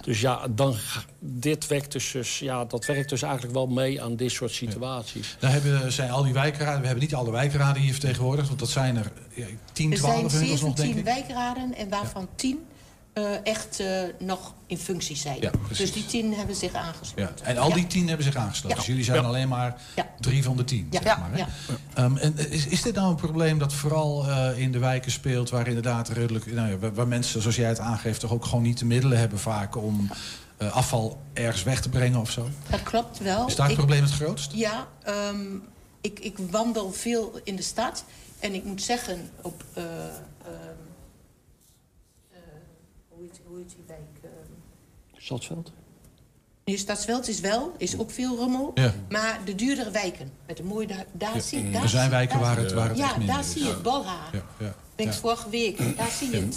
[0.04, 0.74] Dus ja, dan,
[1.18, 5.36] dit werkt dus, dus, ja, dat werkt dus eigenlijk wel mee aan dit soort situaties.
[5.38, 8.68] Daar hebben, zijn al die wijkraden, we hebben niet alle wijkraden hier vertegenwoordigd, want dat
[8.70, 11.04] zijn er ja, 10, Er 12 zijn inmiddels nog, denk 17 ik.
[11.04, 12.58] wijkraden en waarvan 10
[13.12, 15.36] eh, echt eh, nog in functie zijn.
[15.40, 16.80] Ja, dus die 10 hebben zich Ja.
[16.80, 17.46] aangesloten.
[17.46, 17.74] En al Ja.
[17.74, 18.68] die 10 hebben zich aangesloten.
[18.70, 18.74] Ja.
[18.76, 19.26] Dus jullie zijn Ja.
[19.26, 20.06] alleen maar Ja.
[20.20, 20.86] drie van de 10.
[20.90, 21.00] Ja.
[21.02, 21.36] Zeg maar, hè?
[21.38, 21.46] Ja.
[21.94, 25.50] Ehm, en is, is dit nou een probleem dat vooral eh, in de wijken speelt...
[25.50, 28.20] waar inderdaad redelijk, nou ja, waar, waar mensen, zoals jij het aangeeft...
[28.20, 30.10] toch ook gewoon niet de middelen hebben vaak om
[30.56, 32.48] eh, afval ergens weg te brengen of zo?
[32.70, 33.46] Dat klopt wel.
[33.46, 34.52] Is daar het Ik- probleem het grootst?
[34.52, 35.36] Ja, ehm,
[36.02, 38.04] ik, ik wandel veel in de stad.
[38.38, 39.64] En ik moet zeggen, op...
[39.72, 40.12] eh, ehm,
[42.30, 42.38] eh,
[43.08, 44.00] hoe, heet, hoe heet die wijk?
[44.22, 44.52] Ehm,
[45.22, 45.72] Stadsveld?
[46.64, 48.70] Stadsveld is wel, is ook veel rommel.
[48.74, 48.92] Ja.
[49.08, 50.86] Maar de duurdere wijken, met de mooie...
[50.86, 53.18] Daar, daar Ja, zie, er daar zijn zie- wijken daar waar het- waar het ja,
[53.18, 53.52] daar is.
[53.52, 54.18] zie je het Bolha.
[54.32, 55.18] Ja, ja, Ben ik ja.
[55.18, 56.54] vorige week, daar zie je het.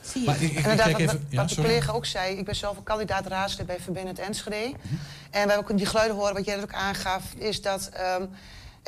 [0.00, 0.44] zie je Maar het.
[0.50, 1.68] ik- ik- kijk wat, even- wat ja, de sorry.
[1.70, 4.56] collega ook zei, ik ben zelf een kandidaat raadslid bij Verbindend Enschede.
[4.56, 4.74] En
[5.30, 8.26] we hebben ook die geluiden horen, wat jij net ook aangaf, is dat ehm,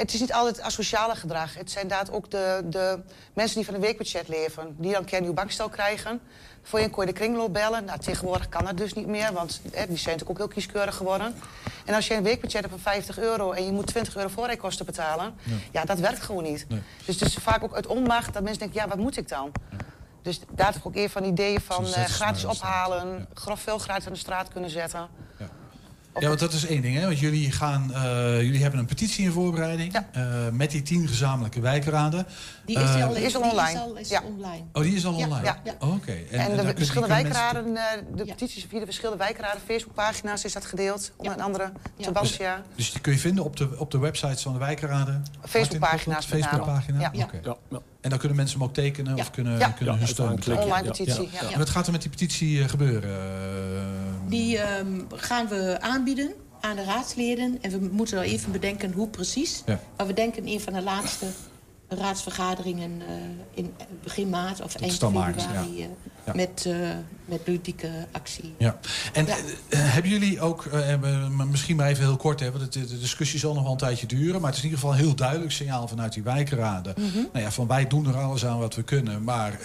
[0.00, 1.54] het is niet altijd asociale gedrag.
[1.54, 3.00] Het zijn inderdaad ook de, de
[3.32, 6.20] mensen die van een weekbudget leven, die dan een keer een nieuw bankstel krijgen.
[6.62, 7.84] Voorheen kon je de kringloop bellen.
[7.84, 10.94] Nou, tegenwoordig kan dat dus niet meer, want hè, die zijn natuurlijk ook heel kieskeurig
[10.94, 11.34] geworden.
[11.84, 14.86] En als je een weekbudget hebt van 50 euro en je moet 20 euro voorrijkosten
[14.86, 15.34] betalen,
[15.72, 15.84] ja.
[15.84, 16.66] dat werkt gewoon niet.
[17.04, 19.52] Dus het is vaak ook uit onmacht dat mensen denken, ja, wat moet ik dan?
[20.22, 24.06] Dus daar heb ik ook eerder van ideeën van eh, gratis ophalen, grof veel gratis
[24.06, 25.08] aan de straat kunnen zetten.
[25.38, 25.48] Ja,
[26.12, 27.04] want dat is één ding, hè?
[27.06, 31.60] Want jullie, gaan, eh, jullie hebben een petitie in voorbereiding eh, met die tien gezamenlijke
[31.60, 32.26] wijkraden.
[32.64, 33.72] Die is, Eh, al, die is al die online.
[33.72, 34.22] Is al, is Ja.
[34.22, 34.64] online.
[34.72, 35.44] Oh, die is al Ja, online?
[35.44, 35.74] ja, ja.
[35.80, 36.12] Oh, Oké.
[36.30, 37.84] En, de verschillende mensen- wijkraden, eh,
[38.16, 41.12] de petities via de verschillende wijkraden, Facebookpagina's is dat gedeeld.
[41.16, 42.62] Onder andere Tubantia.
[42.76, 45.24] Dus die kun je vinden op de, op de websites van de wijkraden?
[45.48, 46.26] Facebookpagina's.
[46.26, 47.10] Facebookpagina?
[47.12, 47.56] Ja.
[48.00, 49.68] En dan kunnen mensen hem ook tekenen of kunnen, Ja.
[49.68, 50.62] kunnen Ja, hun steun betalen.
[50.62, 51.50] Online petitie, ja.
[51.52, 53.10] En wat gaat er met die petitie eh, gebeuren?
[54.28, 57.58] Die ehm, gaan we aanbieden aan de raadsleden.
[57.60, 59.62] En we moeten wel even bedenken hoe precies.
[59.66, 59.80] Ja.
[59.96, 61.26] Maar we denken een van de laatste
[61.98, 63.14] raadsvergaderingen eh,
[63.54, 65.34] in begin maart of eind februari.
[65.38, 65.54] ja.
[65.54, 65.88] eh,
[66.26, 66.32] Ja.
[66.34, 66.74] Met, eh
[67.24, 68.54] met ludieke actie.
[68.58, 68.78] Ja.
[69.12, 69.26] En
[69.76, 70.68] hebben jullie ook,
[71.50, 74.40] misschien maar even heel kort, hè, want de discussie zal nog wel een tijdje duren,
[74.40, 76.94] maar het is in ieder geval een heel duidelijk signaal vanuit die wijkraden.
[76.96, 77.16] Mhm.
[77.32, 79.58] Nou ja, van wij doen er alles aan wat we kunnen, maar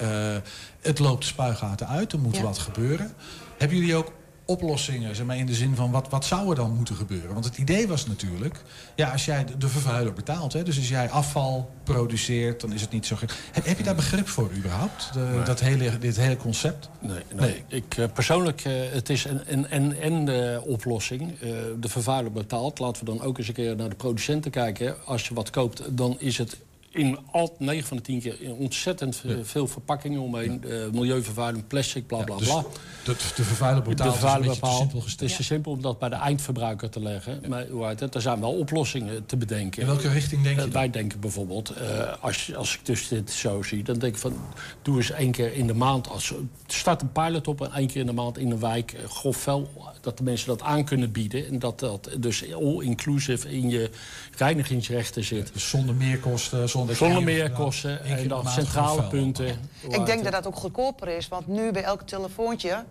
[0.81, 3.13] het loopt spuigaten uit, er moet wat gebeuren.
[3.57, 4.11] Hebben jullie ook
[4.45, 7.33] oplossingen, zeg maar in de zin van wat, wat zou er dan moeten gebeuren?
[7.33, 8.61] Want het idee was natuurlijk,
[8.95, 12.81] ja, als jij de, de vervuiler betaalt, hè, dus als jij afval produceert, dan is
[12.81, 13.31] het niet zo gek.
[13.51, 15.43] Heb, heb je daar begrip voor überhaupt, de, Nee.
[15.43, 16.89] dat hele, dit hele concept?
[16.99, 17.63] Nee, nee.
[17.67, 21.39] Ik, eh, persoonlijk, eh, het is een en, en, en eh, oplossing.
[21.79, 22.79] De vervuiler betaalt.
[22.79, 24.95] Laten we dan ook eens een keer naar de producenten kijken.
[25.05, 26.57] Als je wat koopt, dan is het
[26.95, 30.63] in al 9 van de 10 keer in ontzettend ve- veel verpakkingen omheen.
[30.63, 32.63] Eh, milieuvervuiling, plastic, bla bla Dus bla.
[33.03, 35.29] de, de vervuiler betaalt de is een beetje te simpel Het gesteld.
[35.29, 37.41] is te simpel om dat bij de eindverbruiker te leggen.
[37.47, 38.15] Maar hoe heet het?
[38.15, 39.81] er zijn wel oplossingen te bedenken.
[39.81, 43.31] In welke richting denk je Eh, wij denken bijvoorbeeld, eh, als, als ik dus dit
[43.31, 43.83] zo zie...
[43.83, 44.33] dan denk ik van,
[44.81, 46.09] doe eens één keer in de maand...
[46.09, 46.33] Als,
[46.67, 48.95] start een pilot op en één keer in de maand in een wijk...
[49.07, 49.69] grof vuil,
[50.05, 51.47] dat de mensen dat aan kunnen bieden.
[51.47, 53.89] En dat dat dus all-inclusive in je
[54.37, 55.53] reinigingsrechten zit.
[55.53, 56.95] Dus zonder meerkosten, zonder...
[56.95, 59.47] Zonder meerkosten en de dan centrale punten.
[59.89, 62.83] Ik denk dat dat ook goedkoper is, want nu bij elk telefoontje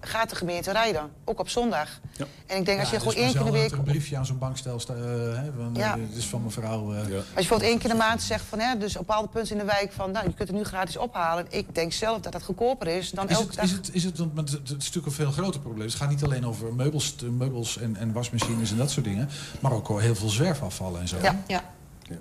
[0.00, 1.10] gaat de gemeente rijden.
[1.24, 2.00] Ook op zondag.
[2.46, 3.72] En ik denk als je Ja, gewoon één keer in de week...
[3.72, 4.96] een briefje aan zo'n bankstel staat.
[4.96, 5.94] hè, van, Ja.
[5.94, 6.92] eh, dit is van mevrouw.
[6.92, 9.28] eh, Als je bijvoorbeeld één keer in de maand zegt van, hè, dus op bepaalde
[9.28, 11.46] punten in de wijk van, nou, je kunt het nu gratis ophalen.
[11.48, 13.64] Ik denk zelf dat dat goedkoper is dan Is elke het, dag.
[13.64, 15.86] is het, is het, want het het is natuurlijk een veel groter probleem.
[15.86, 19.28] Het gaat niet alleen over meubels, meubels en, en wasmachines en dat soort dingen.
[19.60, 21.16] Maar ook heel veel zwerfafvallen en zo.
[21.22, 21.62] Ja, ja.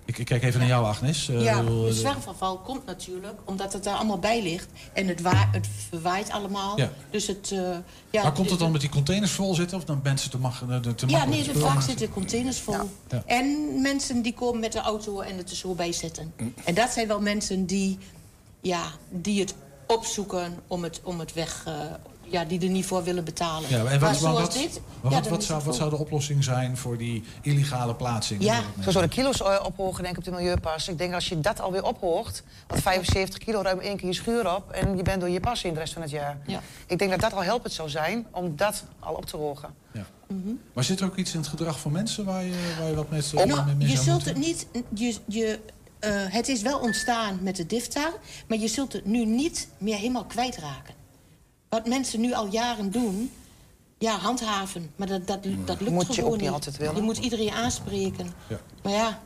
[0.05, 1.29] Ik, ik kijk even naar jou, Agnes.
[1.29, 4.67] Eh, ja, de eh, zwerfafval komt natuurlijk omdat het daar allemaal bij ligt.
[4.93, 6.77] En het, wa het verwaait allemaal.
[6.77, 6.91] Ja.
[7.09, 7.51] Dus het...
[7.51, 7.77] eh,
[8.09, 9.77] ja, maar komt het dan met die containers vol zitten?
[9.77, 10.65] Of dan mensen te, mag, te
[11.07, 12.89] Ja, makkelijk nee, vaak zitten containers vol.
[13.09, 13.23] Ja.
[13.25, 16.33] En mensen die komen met de auto en het er zo bij zetten.
[16.63, 17.97] En dat zijn wel mensen die,
[18.61, 19.55] ja, die het
[19.87, 21.63] opzoeken om het, om het weg...
[21.67, 21.73] eh,
[22.29, 23.69] ja, die er niet voor willen betalen.
[23.69, 24.81] Ja, en maar wat, wat, dit...
[25.09, 28.43] ja, wat, zou, wat zou de oplossing zijn voor die illegale plaatsing?
[28.43, 28.61] Ja.
[28.83, 30.87] Zo zou de kilo's eh, ophogen denk ik op de milieupas.
[30.87, 34.55] Ik denk als je dat alweer ophoogt, want 75 kilo ruim één keer je schuur
[34.55, 36.37] op en je bent door je pas in de rest van het jaar.
[36.45, 36.61] Ja.
[36.87, 39.73] Ik denk dat dat al helpend zou zijn om dat al op te hogen.
[40.73, 43.09] Maar zit er ook iets in het gedrag van mensen waar je, waar je wat
[43.09, 44.67] mee, Nou, mee, mee je zult het niet...
[44.93, 45.59] Je, je,
[45.99, 48.11] eh, het is wel ontstaan met de DIFTA,
[48.47, 50.93] maar je zult het nu niet meer helemaal kwijtraken.
[51.69, 53.31] Wat mensen nu al jaren doen,
[53.97, 54.89] ja, handhaven.
[54.95, 56.95] Maar dat, dat, dat lukt Moet je gewoon ook niet altijd willen.
[56.95, 58.27] Je moet iedereen aanspreken.
[58.47, 58.59] Ja.
[58.83, 59.19] Maar ja,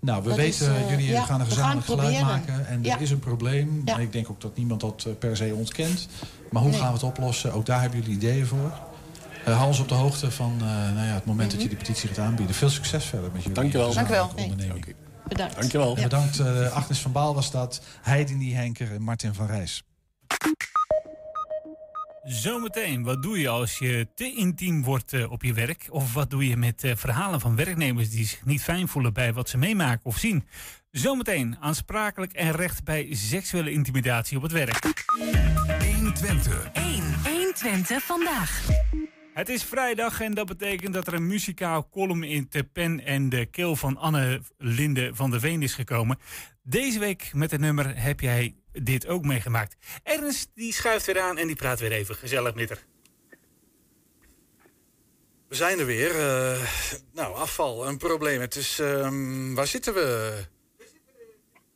[0.00, 2.66] Nou, we Dat weten, is, eh, jullie ja, gaan een gezamenlijk gaan geluid maken.
[2.66, 2.94] En Ja.
[2.94, 3.82] er is een probleem.
[3.84, 3.96] Ja.
[3.98, 6.08] Ik denk ook dat niemand dat eh, per se ontkent.
[6.50, 6.80] Maar hoe Nee.
[6.80, 7.52] gaan we het oplossen?
[7.52, 8.72] Ook daar hebben jullie ideeën voor.
[9.44, 11.76] Eh hou ons op de hoogte van eh, nou ja, het moment dat je die
[11.76, 12.54] petitie gaat aanbieden.
[12.54, 13.86] Veel succes verder met jullie Dankjewel.
[13.86, 14.52] gezamenlijke Dankjewel.
[14.56, 14.94] onderneming.
[15.28, 15.54] bedankt.
[15.54, 15.96] Dankjewel.
[15.96, 19.82] En bedankt eh, Agnes van Baal was dat, Heidi Henker en Martin van Rijs.
[22.26, 25.86] Zometeen, wat doe je als je te intiem wordt eh, op je werk?
[25.90, 29.32] Of wat doe je met eh, verhalen van werknemers die zich niet fijn voelen bij
[29.32, 30.44] wat ze meemaken of zien?
[30.90, 35.04] Zometeen aansprakelijk en recht bij seksuele intimidatie op het werk.
[35.94, 36.70] 120.
[36.72, 36.84] 1.
[37.24, 38.68] 120 vandaag.
[39.34, 43.28] Het is vrijdag en dat betekent dat er een muzikaal column in de pen en
[43.28, 46.18] de keel van Anne Linde van der Veen is gekomen.
[46.62, 49.76] Deze week met het nummer heb jij dit ook meegemaakt.
[50.02, 52.82] Ernst die schuift weer aan en die praat weer even gezellig met haar.
[55.48, 56.10] We zijn er weer.
[56.10, 56.62] eh,
[57.12, 58.40] nou, afval, een probleem.
[58.40, 60.34] Het is, ehm, waar zitten we?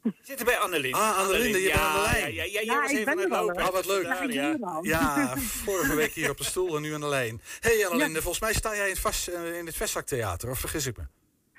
[0.03, 0.95] We zitten bij Annelien.
[0.95, 2.35] Ah, Annelien, je bent aan de lijn.
[2.35, 3.47] Ja, ja, ja, was ik even ben aan het er al.
[3.47, 3.63] lopen.
[3.63, 4.33] Ah, wat leuk.
[4.33, 5.37] Ja, ja.
[5.37, 7.41] vorige week hier op de stoel en nu aan de lijn.
[7.61, 10.87] hey Annelien, volgens mij sta jij in het, vast, eh, in het Vestzaktheater, of vergis
[10.87, 11.05] ik me?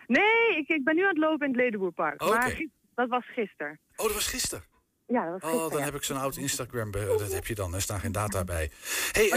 [0.08, 2.22] Nee, ik, ik ben nu aan het lopen in het Ledenboerpark.
[2.22, 2.34] Oké.
[2.34, 3.80] Maar dat was gisteren.
[3.96, 4.64] Oh, dat was gisteren.
[5.12, 5.66] Ja, dat was gisteren.
[5.66, 5.86] Oh, dan ja.
[5.86, 6.92] heb ik zo'n oud Instagram.
[6.92, 8.72] be- Dat heb je dan, er staan geen data bij.
[9.12, 9.30] hey,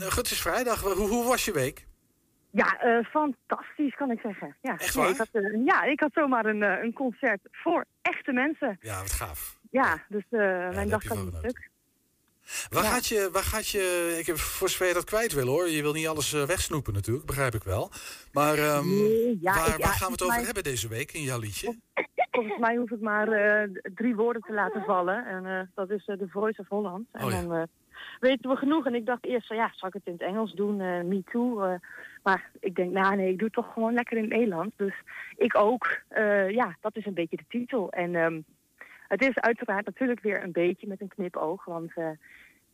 [0.00, 0.80] goed, het is vrijdag.
[0.80, 1.86] Hoe, hoe was je week?
[2.50, 4.56] Ja, eh, fantastisch kan ik zeggen.
[4.62, 5.12] Ja, Echt Nee, waar?
[5.12, 8.76] ik had, eh, ja, ik had zomaar een, eh, een concert voor echte mensen.
[8.80, 9.58] Ja, wat gaaf.
[9.70, 10.38] Ja, dus eh,
[10.70, 11.38] mijn dag gaat genoten.
[11.50, 11.70] stuk.
[12.70, 12.90] Waar, Ja.
[12.90, 15.68] gaat je, waar gaat je, ik heb voor zover je dat kwijt wil hoor.
[15.68, 17.90] Je wil niet alles eh, wegsnoepen natuurlijk, begrijp ik wel.
[18.32, 21.12] Maar ehm, Nee, ja, waar, ik- ja, waar gaan we het over hebben deze week
[21.12, 21.76] in jouw liedje?
[22.30, 25.26] Volgens mij hoef ik maar eh, drie woorden te laten vallen.
[25.26, 27.06] En eh, dat is The Voice of Holland.
[27.12, 27.68] En Oh dan
[28.20, 28.86] weten we genoeg.
[28.86, 30.76] En ik dacht eerst van ja, zal ik het in het Engels doen?
[31.08, 31.78] me too.
[32.22, 34.74] maar ik denk, nou nee, ik doe het toch gewoon lekker in het Nederlands.
[34.76, 34.94] Dus
[35.36, 35.98] ik ook.
[36.48, 37.90] Ja, dat is een beetje de titel.
[37.92, 38.40] En ehm,
[39.08, 41.64] het is uiteraard natuurlijk weer een beetje met een knipoog.
[41.64, 42.08] Want eh,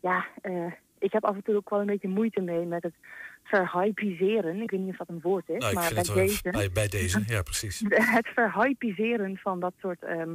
[0.01, 2.95] ja, eh, ik heb af en toe ook wel een beetje moeite mee met het
[3.43, 4.63] verhypiseren.
[4.63, 6.51] Ik weet niet of dat een woord is, Nou, maar bij wel deze...
[6.51, 7.83] bij, bij deze, ja precies.
[7.89, 10.35] het verhypiseren van dat soort ehm,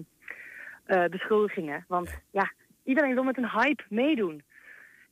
[0.84, 1.86] eh, beschuldigingen.
[1.88, 2.52] Want ja.
[2.84, 4.44] iedereen wil met een hype meedoen.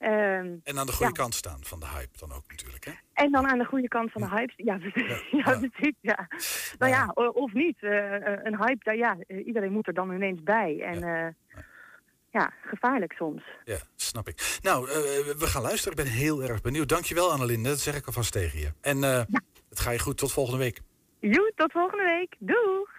[0.04, 1.22] Ehm, En aan de goede ja.
[1.22, 2.86] kant staan van de hype dan ook natuurlijk.
[2.86, 2.92] Hè?
[3.14, 4.54] En dan aan de goede kant van de hype.
[4.56, 4.80] Ja.
[5.44, 6.28] Ja, precies, ja.
[6.80, 7.78] Nou ja, of niet.
[7.80, 10.82] Eh, eh, een hype, daar, ja, eh, iedereen moet er dan ineens bij.
[10.82, 11.34] En ja,
[12.32, 13.44] ja gevaarlijk soms.
[13.64, 14.60] Ja, snap ik.
[14.62, 14.86] Nou,
[15.38, 15.98] we gaan luisteren.
[15.98, 16.90] Ik ben heel erg benieuwd.
[16.90, 18.72] Dankjewel Annelinde, dat zeg ik alvast tegen je.
[18.82, 19.02] En
[19.70, 20.18] het ga je goed.
[20.18, 20.82] Tot volgende week.
[21.20, 22.36] Joe, tot volgende week.
[22.40, 22.92] Doeg!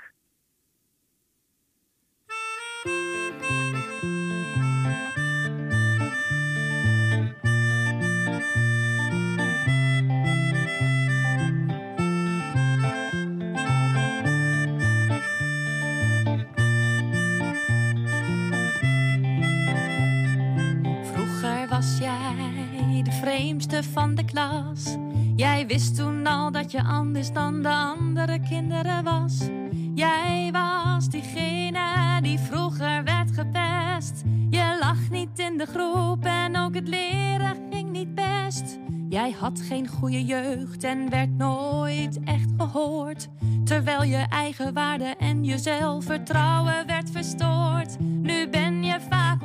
[23.35, 24.97] Vreemdste van de klas.
[25.37, 29.49] Jij wist toen al dat je anders dan de andere kinderen was.
[29.95, 34.23] Jij was diegene die vroeger werd gepest.
[34.51, 38.79] Je lag niet in de groep en ook het leren ging niet best.
[39.09, 43.29] Jij had geen goede jeugd en werd nooit echt gehoord.
[43.65, 47.99] Terwijl je eigen waarde en je zelfvertrouwen werd verstoord.
[48.01, 48.74] Nu ben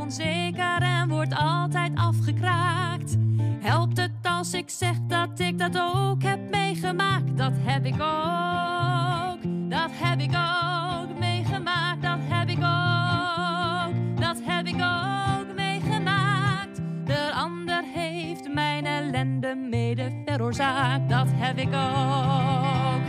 [0.09, 3.17] onzeker en wordt altijd afgekraakt.
[3.59, 7.37] Helpt het als ik zeg dat ik dat ook heb meegemaakt?
[7.37, 12.01] Dat heb ik ook, dat heb ik ook meegemaakt.
[12.01, 16.81] Dat heb ik ook, dat heb ik ook meegemaakt.
[17.05, 21.09] De ander heeft mijn ellende mede veroorzaakt.
[21.09, 23.01] Dat heb ik ook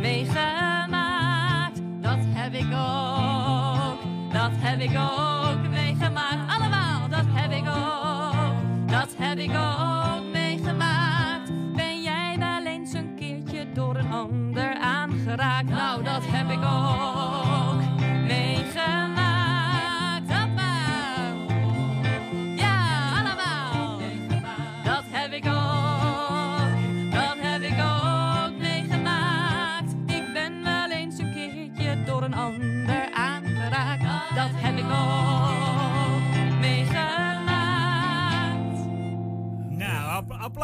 [0.00, 1.80] meegemaakt.
[2.00, 4.17] Dat heb ik ook,
[4.48, 6.52] dat heb ik ook meegemaakt.
[6.56, 11.50] Allemaal, dat heb ik ook, dat heb ik ook meegemaakt.
[11.76, 15.68] Ben jij wel eens een keertje door een ander aangeraakt?
[15.68, 17.17] Nou, dat heb ik ook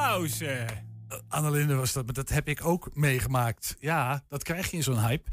[0.05, 0.40] applaus.
[0.40, 0.64] eh.
[1.29, 3.77] Annelinde was dat, maar dat heb ik ook meegemaakt.
[3.81, 5.31] Ja, dat krijg je in zo'n hype.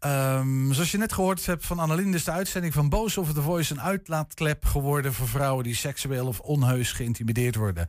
[0.00, 3.42] Ehm, zoals je net gehoord hebt van Annelinde is de uitzending van Boos over The
[3.42, 7.88] Voice een uitlaatklep geworden voor vrouwen die seksueel of onheus geïntimideerd worden.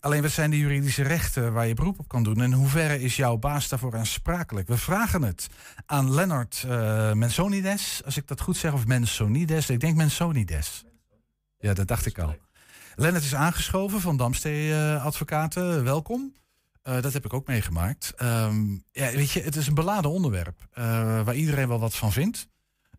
[0.00, 3.00] Alleen wat zijn de juridische rechten waar je beroep op kan doen en in hoeverre
[3.00, 4.68] is jouw baas daarvoor aansprakelijk?
[4.68, 5.48] We vragen het
[5.86, 9.70] aan Lennart eh, Mensonides, als ik dat goed zeg, of Mensonides.
[9.70, 10.84] Ik denk Mensonides.
[11.58, 12.36] Ja, dat dacht ik al.
[12.94, 15.84] Lennart is aangeschoven van Damstee eh, Advocaten.
[15.84, 16.32] Welkom.
[16.84, 18.12] Eh, dat heb ik ook meegemaakt.
[18.16, 20.84] Ehm, ja, weet je, het is een beladen onderwerp eh,
[21.22, 22.48] waar iedereen wel wat van vindt.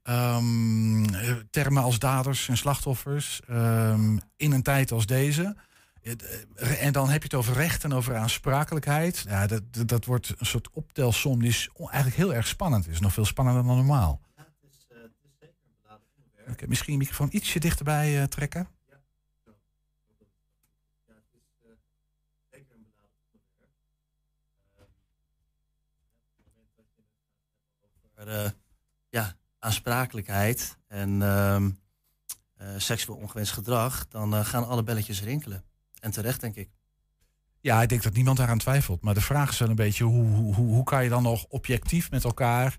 [0.03, 5.55] Ehm, eh, termen als daders en slachtoffers ehm, in een tijd als deze.
[6.01, 6.47] Het,
[6.79, 9.25] En dan heb je het over recht en over aansprakelijkheid.
[9.27, 12.99] Ja, dat, dat, dat wordt een soort optelsom die is eigenlijk heel erg spannend is.
[12.99, 14.21] Nog veel spannender dan normaal.
[16.49, 18.67] Oké, misschien je microfoon ietsje dichterbij trekken.
[28.27, 28.49] Eh,
[29.09, 31.69] ja, aansprakelijkheid en ehm,
[32.55, 35.63] eh, seksueel ongewenst gedrag, dan eh, gaan alle belletjes rinkelen.
[35.99, 36.69] En terecht, denk ik.
[37.59, 39.01] Ja, ik denk dat niemand daaraan twijfelt.
[39.01, 42.11] Maar de vraag is wel een beetje hoe, hoe, hoe, kan je dan nog objectief
[42.11, 42.77] met elkaar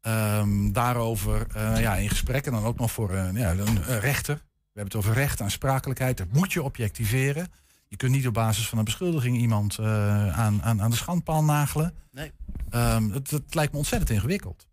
[0.00, 1.46] ehm, daarover
[1.80, 4.34] ja, in gesprek en dan ook nog voor een, ja, een, rechter.
[4.34, 6.16] We hebben het over recht, aansprakelijkheid.
[6.16, 7.52] Dat moet je objectiveren.
[7.88, 11.94] Je kunt niet op basis van een beschuldiging iemand aan, aan, aan de schandpaal nagelen.
[12.10, 12.32] Nee.
[12.70, 14.66] Ehm, het, het lijkt me ontzettend ingewikkeld.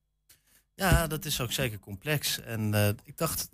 [0.82, 2.39] Ja, dat is ook zeker complex.
[2.41, 3.50] En eh, ik dacht,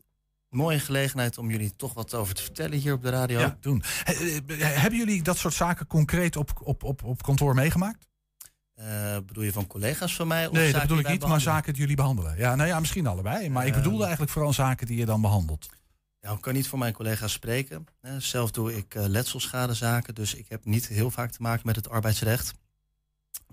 [0.49, 3.39] mooie gelegenheid om jullie toch wat over te vertellen hier op de radio.
[3.39, 3.83] Ja, doen.
[4.03, 4.13] He-
[4.47, 8.05] eh, hebben jullie dat soort zaken concreet op, op, op, op kantoor meegemaakt?
[8.73, 10.47] Eh, bedoel je van collega's van mij?
[10.47, 12.37] Of Nee, dat bedoel ik niet, maar zaken die jullie behandelen.
[12.37, 13.49] Ja, nou ja, misschien allebei.
[13.49, 15.67] Maar ik bedoelde eigenlijk vooral zaken die je dan behandelt.
[16.21, 17.85] Ja, ik kan niet voor mijn collega's spreken.
[18.17, 22.53] Zelf doe ik letselschadezaken, dus ik heb niet heel vaak te maken met het arbeidsrecht.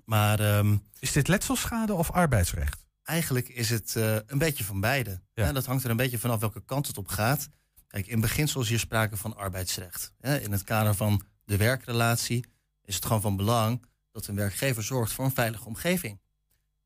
[0.05, 2.84] Maar ehm, Is dit letselschade of arbeidsrecht?
[3.05, 5.21] Eigenlijk is het eh, een beetje van beide.
[5.33, 5.51] Ja.
[5.51, 7.49] Dat hangt er een beetje vanaf welke kant het op gaat.
[7.87, 10.13] Kijk, in beginsel is hier sprake van arbeidsrecht.
[10.19, 12.45] In het kader van de werkrelatie
[12.83, 16.19] is het gewoon van belang dat een werkgever zorgt voor een veilige omgeving.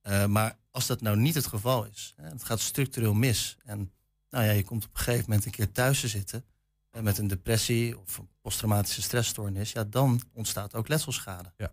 [0.02, 3.58] Eh, maar als dat nou niet het geval is, hè, het gaat structureel mis.
[3.64, 3.92] En
[4.30, 6.46] nou ja, je komt op een gegeven moment een keer thuis te zitten
[6.92, 11.54] met een depressie of een posttraumatische stressstoornis, ja, dan ontstaat ook letselschade.
[11.58, 11.72] Ja.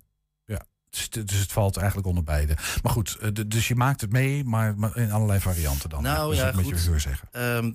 [0.97, 2.57] Dus, dus het valt eigenlijk onder beide.
[2.83, 6.03] Maar goed, eh, dus je maakt het mee, maar, in allerlei varianten dan.
[6.03, 7.29] Nou Dat is ja, ook wat je zeggen.
[7.33, 7.73] Ehm,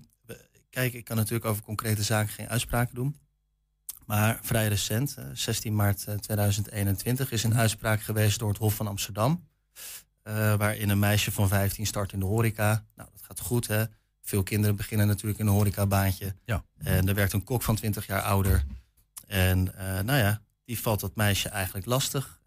[0.70, 3.16] kijk, ik kan natuurlijk over concrete zaken geen uitspraken doen.
[4.06, 8.76] Maar vrij recent, eh, 16 maart eh, 2021, is een uitspraak geweest door het Hof
[8.76, 9.50] van Amsterdam.
[10.24, 12.86] eh, waarin een meisje van 15 start in de horeca.
[12.96, 13.84] Nou, dat gaat goed, hè.
[14.22, 16.36] Veel kinderen beginnen natuurlijk in een horecabaantje.
[16.46, 16.64] Ja.
[16.78, 18.64] En er werkt een kok van 20 jaar ouder.
[19.28, 22.41] En eh, nou ja, die valt dat meisje eigenlijk lastig.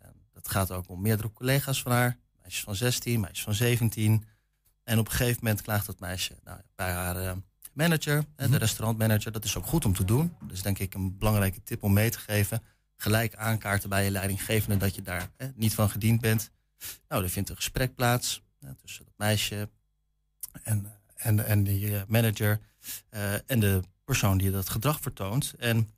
[0.44, 2.16] En dat gaat ook om meerdere collega's van haar.
[2.42, 4.24] Meisjes van 16, meisjes van 17.
[4.84, 7.32] En op een gegeven moment klaagt dat meisje nou, bij haar eh,
[7.72, 9.32] manager, hè, de restaurantmanager.
[9.32, 10.36] Dat is ook goed om te doen.
[10.40, 12.62] Dat is denk ik een belangrijke tip om mee te geven.
[12.96, 16.50] Gelijk aankaarten bij je leidinggevende dat je daar hè, niet van gediend bent.
[17.08, 19.70] Nou, er vindt een gesprek plaats hè, tussen dat meisje
[20.62, 22.60] en, en, en die eh, manager
[23.08, 25.54] eh, en de persoon die dat gedrag vertoont.
[25.58, 25.93] En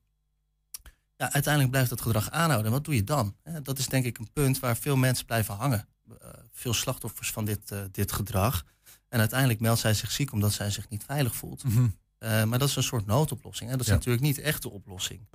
[1.16, 2.66] ja, uiteindelijk blijft dat gedrag aanhouden.
[2.66, 3.36] En wat doe je dan?
[3.62, 5.88] Dat is denk ik een punt waar veel mensen blijven hangen.
[6.20, 8.64] Eh, veel slachtoffers van dit, eh, dit gedrag.
[9.08, 11.64] En uiteindelijk meldt zij zich ziek omdat zij zich niet veilig voelt.
[11.64, 11.86] Mhm.
[12.18, 13.70] Eh, maar dat is een soort noodoplossing.
[13.70, 13.76] Hè?
[13.76, 13.98] Dat is Ja.
[13.98, 15.28] natuurlijk niet echt de oplossing.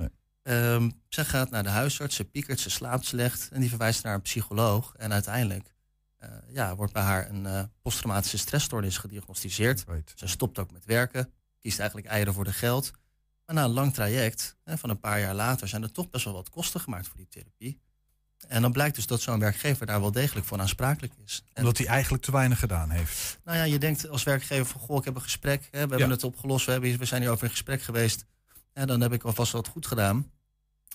[0.44, 3.50] Ehm, zij gaat naar de huisarts, ze piekert, ze slaapt slecht.
[3.52, 4.94] En die verwijst naar een psycholoog.
[4.98, 5.76] En uiteindelijk
[6.48, 9.84] ja, wordt bij haar een posttraumatische stressstoornis gediagnosticeerd.
[10.16, 12.92] Ze stopt ook met werken, kiest eigenlijk eieren voor de geld.
[13.52, 16.26] Maar na een lang traject, hè, van een paar jaar later, zijn er toch best
[16.26, 17.80] wel wat kosten gemaakt voor die therapie.
[18.48, 21.44] En dan blijkt dus dat zo'n werkgever daar wel degelijk voor aansprakelijk is.
[21.54, 23.40] En Omdat hij eigenlijk te weinig gedaan heeft.
[23.44, 26.10] nou ja, je denkt als werkgever van, goh, ik heb een gesprek, hè, we hebben
[26.10, 28.26] het opgelost, we, hebben, we zijn hier over in gesprek geweest.
[28.74, 30.32] Ja, dan heb ik alvast wat goed gedaan.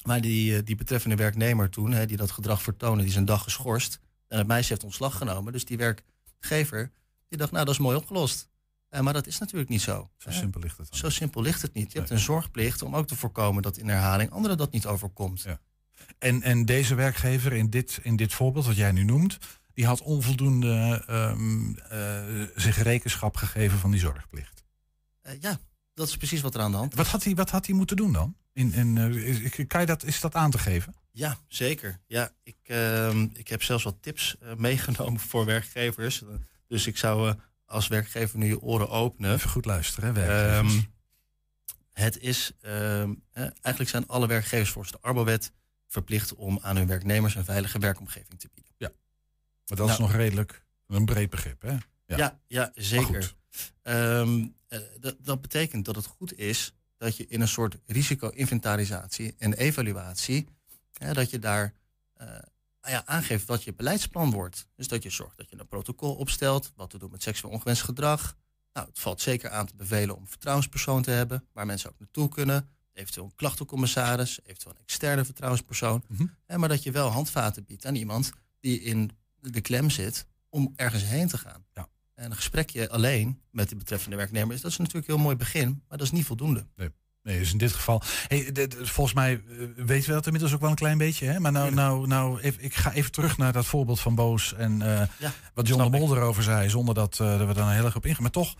[0.02, 3.24] Maar die, eh, die betreffende werknemer toen, hè, die dat gedrag vertoonde, die is een
[3.24, 4.00] dag geschorst.
[4.28, 5.52] En het meisje heeft ontslag genomen.
[5.52, 6.92] Dus die werkgever,
[7.28, 8.48] die dacht, nou, dat is mooi opgelost.
[8.88, 10.10] Eh, maar dat is natuurlijk niet zo.
[10.16, 10.88] Zo simpel ligt het.
[10.96, 11.92] Zo simpel ligt het niet.
[11.92, 15.44] Je hebt een zorgplicht om ook te voorkomen dat in herhaling anderen dat niet overkomt.
[16.18, 19.38] En, en deze werkgever in dit, in dit voorbeeld wat jij nu noemt,
[19.74, 24.64] die had onvoldoende ehm, eh, zich rekenschap gegeven van die zorgplicht.
[25.20, 25.58] Eh, ja,
[25.94, 26.98] dat is precies wat er aan de hand is.
[26.98, 28.36] Wat had hij, wat had hij moeten doen dan?
[28.52, 30.94] In, in, is- kan je dat, is dat aan te geven?
[31.10, 32.00] Ja, zeker.
[32.06, 36.22] Ja, ik, ehm, ik heb zelfs wat tips meegenomen voor werkgevers.
[36.68, 37.34] Dus ik zou
[37.66, 39.32] als werkgever nu je oren openen.
[39.32, 40.56] Even goed luisteren, hè.
[40.56, 40.80] Ehm,
[41.92, 45.52] het is, ehm, eh, eigenlijk zijn alle werkgevers volgens de Arbowet
[45.86, 48.72] verplicht om aan hun werknemers een veilige werkomgeving te bieden.
[48.76, 48.92] Ja.
[49.66, 50.10] Maar dat is Nou.
[50.10, 51.76] nog redelijk een breed begrip, hè?
[52.16, 53.34] Ja, ja, zeker.
[53.82, 54.80] Ehm, eh,
[55.20, 60.48] dat, betekent dat het goed is dat je in een soort risico-inventarisatie en evaluatie,
[60.92, 61.74] hè, dat je daar
[62.14, 62.28] eh,
[62.90, 64.68] ja, aangeeft wat je beleidsplan wordt.
[64.74, 67.82] Dus dat je zorgt dat je een protocol opstelt, wat te doen met seksueel ongewenst
[67.82, 68.36] gedrag.
[68.72, 71.98] Nou, het valt zeker aan te bevelen om een vertrouwenspersoon te hebben, waar mensen ook
[71.98, 72.68] naartoe kunnen.
[72.92, 76.04] Eventueel een klachtencommissaris, eventueel een externe vertrouwenspersoon.
[76.46, 79.10] Hè, maar dat je wel handvaten biedt aan iemand die in
[79.40, 81.64] de klem zit om ergens heen te gaan.
[81.72, 81.88] Ja.
[82.14, 85.36] En een gesprekje alleen met de betreffende werknemer is dat is natuurlijk een heel mooi
[85.36, 86.66] begin, maar dat is niet voldoende.
[86.76, 86.90] Nee.
[87.26, 88.02] Nee, dus in dit geval.
[88.28, 89.40] Hey, dit- volgens mij eh,
[89.76, 91.26] weten we dat inmiddels ook wel een klein beetje.
[91.26, 91.40] Hè?
[91.40, 94.54] Maar nou, nou, nou even, ik ga even terug naar dat voorbeeld van Boos.
[94.54, 95.02] En eh,
[95.54, 98.22] wat John de Mol erover zei, zonder dat, dat we daar heel erg op ingaan.
[98.22, 98.54] Maar toch,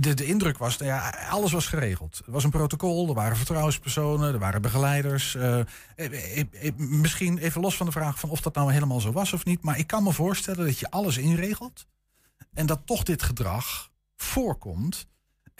[0.00, 2.22] de, de indruk was, nou ja, alles was geregeld.
[2.26, 5.34] Er was een protocol, er waren vertrouwenspersonen, er waren begeleiders.
[5.34, 5.60] eh,
[5.96, 9.44] eh, misschien even los van de vraag van of dat nou helemaal zo was of
[9.44, 9.62] niet.
[9.62, 11.86] Maar ik kan me voorstellen dat je alles inregelt.
[12.54, 15.06] En dat toch dit gedrag voorkomt.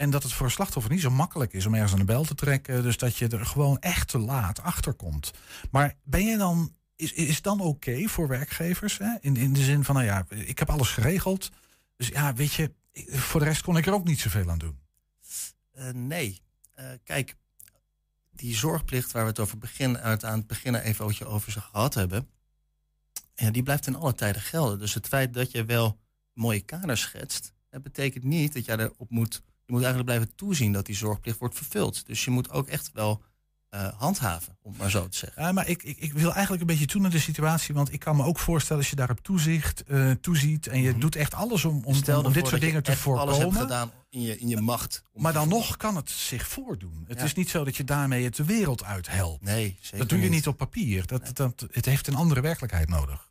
[0.01, 2.23] En dat het voor een slachtoffer niet zo makkelijk is om ergens aan de bel
[2.23, 2.83] te trekken.
[2.83, 5.31] Dus dat je er gewoon echt te laat achter komt.
[5.71, 8.97] Maar ben je dan, is, is dan oké voor werkgevers?
[8.97, 9.17] Hè?
[9.19, 11.49] In, in de zin van, nou ja, ik heb alles geregeld.
[11.95, 12.71] Dus ja, weet je,
[13.07, 14.79] voor de rest kon ik er ook niet zoveel aan doen.
[15.71, 16.41] Eh, nee.
[16.73, 17.35] Eh, kijk,
[18.31, 22.29] die zorgplicht waar we het over begin, uit aan het begin even over, gehad hebben,
[23.33, 24.79] ja, die blijft in alle tijden gelden.
[24.79, 25.99] Dus het feit dat je wel
[26.33, 29.41] mooie kaders schetst, dat betekent niet dat jij erop moet.
[29.71, 32.05] Je moet eigenlijk blijven toezien dat die zorgplicht wordt vervuld.
[32.05, 33.21] Dus je moet ook echt wel
[33.69, 35.43] eh, handhaven, om maar zo te zeggen.
[35.43, 37.73] Ja, maar ik, ik, ik wil eigenlijk een beetje toe naar de situatie.
[37.75, 40.67] Want ik kan me ook voorstellen als je daarop toezicht, eh, toeziet.
[40.67, 43.19] en je doet echt alles om, om, Stel om dit soort dingen te echt alles
[43.19, 43.61] hebt voorkomen.
[43.61, 45.03] gedaan in je, in je macht.
[45.13, 47.05] Maar dan nog kan het zich voordoen.
[47.07, 47.23] Het Ja.
[47.23, 49.43] is niet zo dat je daarmee het de wereld uithelpt.
[49.43, 50.33] Nee, zeker dat doe je niet.
[50.33, 51.05] niet op papier.
[51.07, 53.29] Dat, dat, het heeft een andere werkelijkheid nodig.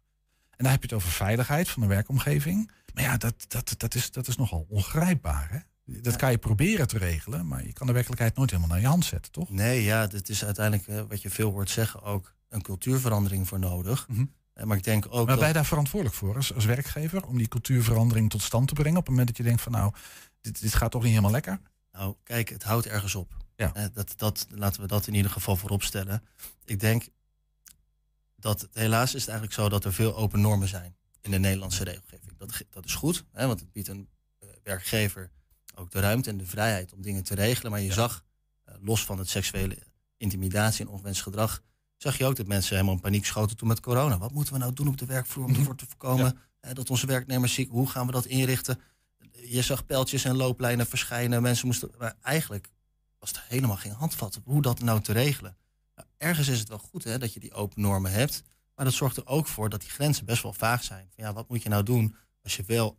[0.50, 2.70] En dan heb je het over veiligheid van de werkomgeving.
[2.94, 5.48] Maar ja, dat, dat, dat, is, dat is nogal ongrijpbaar.
[5.50, 5.58] Hè?
[6.00, 8.86] Dat kan je proberen te regelen, maar je kan de werkelijkheid nooit helemaal naar je
[8.86, 9.50] hand zetten, toch?
[9.50, 14.06] Nee, ja, dit is uiteindelijk wat je veel hoort zeggen ook een cultuurverandering voor nodig.
[14.52, 15.18] Eh, Maar ik denk ook Mhm.
[15.18, 15.38] Maar dat...
[15.38, 18.98] ben je daar verantwoordelijk voor als, als werkgever om die cultuurverandering tot stand te brengen?
[18.98, 19.92] Op het moment dat je denkt van nou,
[20.40, 21.60] dit, dit gaat toch niet helemaal lekker?
[21.92, 23.36] Nou, kijk, het houdt ergens op.
[23.56, 23.74] Ja.
[23.74, 26.22] Eh, dat, dat, laten we dat in ieder geval voorop stellen.
[26.64, 27.08] Ik denk
[28.36, 31.84] dat helaas is het eigenlijk zo dat er veel open normen zijn in de Nederlandse
[31.84, 32.36] regelgeving.
[32.38, 35.30] Dat, dat is goed, hè, want het biedt een eh, werkgever
[35.80, 37.70] ook de ruimte en de vrijheid om dingen te regelen.
[37.70, 38.24] Maar je zag,
[38.64, 39.78] eh, los van het seksuele
[40.16, 41.62] intimidatie en ongewenst gedrag,
[41.96, 44.18] zag je ook dat mensen helemaal in paniek schoten toen met corona.
[44.18, 47.54] Wat moeten we nou doen op de werkvloer om ervoor te voorkomen dat onze werknemers
[47.54, 48.80] ziek, hoe gaan we dat inrichten?
[49.32, 51.42] Je zag pijltjes en looplijnen verschijnen.
[51.42, 52.68] Mensen moesten, maar eigenlijk
[53.18, 55.56] was er helemaal geen handvat op hoe dat nou te regelen.
[55.94, 58.42] Nou, ergens is het wel goed hè, dat je die open normen hebt.
[58.74, 61.08] Maar dat zorgt er ook voor dat die grenzen best wel vaag zijn.
[61.14, 62.98] Van, ja, wat moet je nou doen als je wel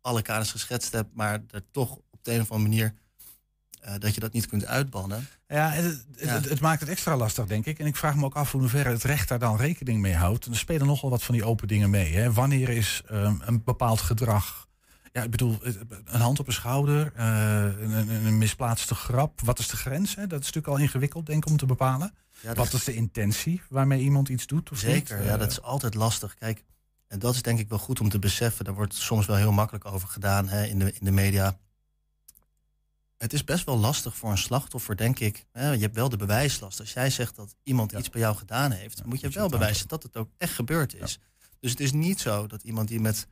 [0.00, 2.94] alle kaders geschetst hebt, maar er toch op de een of andere manier
[3.80, 5.26] eh, dat je dat niet kunt uitbannen.
[5.48, 6.26] Ja, het, het, Ja.
[6.34, 7.78] het- het maakt het extra lastig, denk ik.
[7.78, 10.46] En ik vraag me ook af hoe hoeverre het recht daar dan rekening mee houdt.
[10.46, 12.14] En er spelen nogal wat van die open dingen mee.
[12.14, 12.32] Hè.
[12.32, 14.66] Wanneer is ehm, een bepaald gedrag...
[15.12, 15.58] Ja, ik bedoel,
[16.04, 17.24] een hand op een schouder, eh,
[17.62, 19.40] een, een, een misplaatste grap.
[19.40, 20.14] Wat is de grens?
[20.14, 20.26] Hè?
[20.26, 22.14] Dat is natuurlijk al ingewikkeld, denk ik, om te bepalen.
[22.40, 24.70] Ja, wat is- de intentie waarmee iemand iets doet?
[24.70, 25.26] Of Zeker, niet?
[25.26, 26.34] ja, Eh, dat is altijd lastig.
[26.34, 26.64] Kijk,
[27.06, 28.64] en dat is denk ik wel goed om te beseffen.
[28.64, 31.58] Daar wordt soms wel heel makkelijk over gedaan hè, in, de, in de media.
[33.18, 35.46] Het is best wel lastig voor een slachtoffer, denk ik.
[35.52, 36.80] Hè, je hebt wel de bewijslast.
[36.80, 40.02] Als jij zegt dat iemand iets bij jou gedaan heeft, moet je wel bewijzen dat
[40.02, 41.18] het ook echt gebeurd is.
[41.60, 43.26] Dus het is niet zo dat iemand die met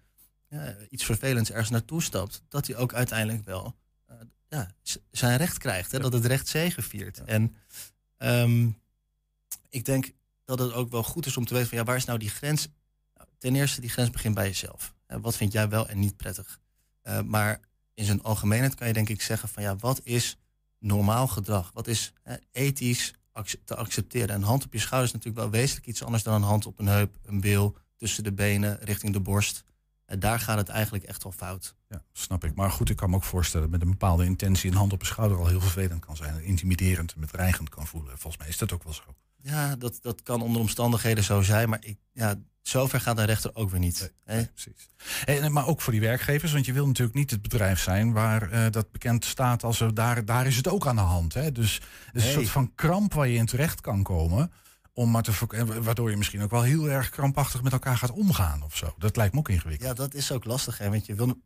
[0.48, 3.76] ja, iets vervelends ergens naartoe stapt, dat hij ook uiteindelijk wel
[4.06, 4.16] eh,
[4.48, 4.70] ja,
[5.10, 5.92] zijn recht krijgt.
[5.92, 7.24] Hè, Dat het recht zegeviert.
[7.24, 7.56] En
[8.16, 8.68] ehm,
[9.68, 10.12] ik denk
[10.44, 12.30] dat het ook wel goed is om te weten van ja, waar is nou die
[12.30, 12.68] grens?
[13.14, 14.94] Nou, ten eerste, die grens begint bij jezelf.
[15.06, 16.60] Wat vind jij wel en niet prettig?
[17.02, 17.60] Eh, maar
[17.96, 20.36] in zijn algemeenheid kan je denk ik zeggen van ja, wat is
[20.78, 21.70] normaal gedrag?
[21.74, 23.14] Wat is hè, ethisch
[23.64, 24.34] te accepteren?
[24.34, 26.78] Een hand op je schouder is natuurlijk wel wezenlijk iets anders dan een hand op
[26.78, 29.64] een heup, een bil, tussen de benen, richting de borst.
[30.04, 31.74] En daar gaat het eigenlijk echt wel fout.
[31.88, 32.54] Ja, snap ik.
[32.54, 35.06] Maar goed, ik kan me ook voorstellen met een bepaalde intentie een hand op een
[35.06, 36.34] schouder al heel vervelend kan zijn.
[36.34, 38.18] en Intimiderend en bedreigend kan voelen.
[38.18, 39.14] Volgens mij is dat ook wel zo.
[39.42, 42.34] Ja, dat, dat kan onder omstandigheden zo zijn, maar ik, ja,
[42.68, 44.12] zover gaat een rechter ook weer niet.
[44.24, 44.88] precies.
[45.24, 48.50] En, maar ook voor die werkgevers, want je wil natuurlijk niet het bedrijf zijn waar
[48.50, 51.34] eh, dat bekend staat als er, daar, daar is het ook aan de hand.
[51.34, 51.52] Hè?
[51.52, 51.74] Dus
[52.06, 54.52] het is een soort van kramp waar je in terecht kan komen.
[54.92, 58.12] Om maar te, eh, waardoor je misschien ook wel heel erg krampachtig met elkaar gaat
[58.12, 58.94] omgaan of zo.
[58.98, 59.88] Dat lijkt me ook ingewikkeld.
[59.88, 60.90] Ja, dat is ook lastig, hè?
[60.90, 61.40] want je, wil,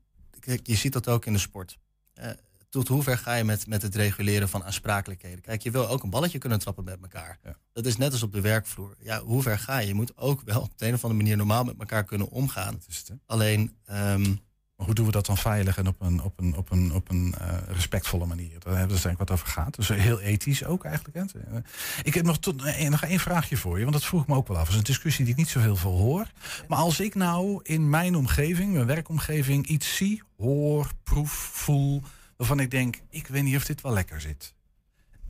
[0.62, 1.78] je ziet dat ook in de sport.
[2.14, 2.30] Eh,
[2.70, 5.40] tot hoever ga je met, met het reguleren van aansprakelijkheden?
[5.40, 7.38] Kijk, je wil ook een balletje kunnen trappen met elkaar.
[7.72, 8.96] Dat is net als op de werkvloer.
[8.98, 9.86] Ja, hoe ver ga je?
[9.86, 12.80] Je moet ook wel op de een of andere manier normaal met elkaar kunnen omgaan.
[13.26, 14.34] Alleen, ehm,
[14.76, 17.10] Maar hoe doen we dat dan veilig en op een, op een, op een, op
[17.10, 18.50] een eh, respectvolle manier?
[18.50, 19.74] Daar hebben we het denk ik wat over gaat.
[19.76, 21.16] Dus heel ethisch ook eigenlijk.
[21.16, 21.40] Hè?
[21.40, 21.56] Eh,
[22.02, 24.34] Ik heb nog, tot, eh, nog één vraagje voor je, want dat vroeg ik me
[24.34, 24.62] ook wel af.
[24.62, 26.26] Dat is een discussie die ik niet zo heel veel hoor.
[26.68, 32.02] Maar als ik nou in mijn omgeving, mijn werkomgeving, iets zie, hoor, proef, voel,
[32.40, 34.54] waarvan ik denk, ik weet niet of dit wel lekker zit.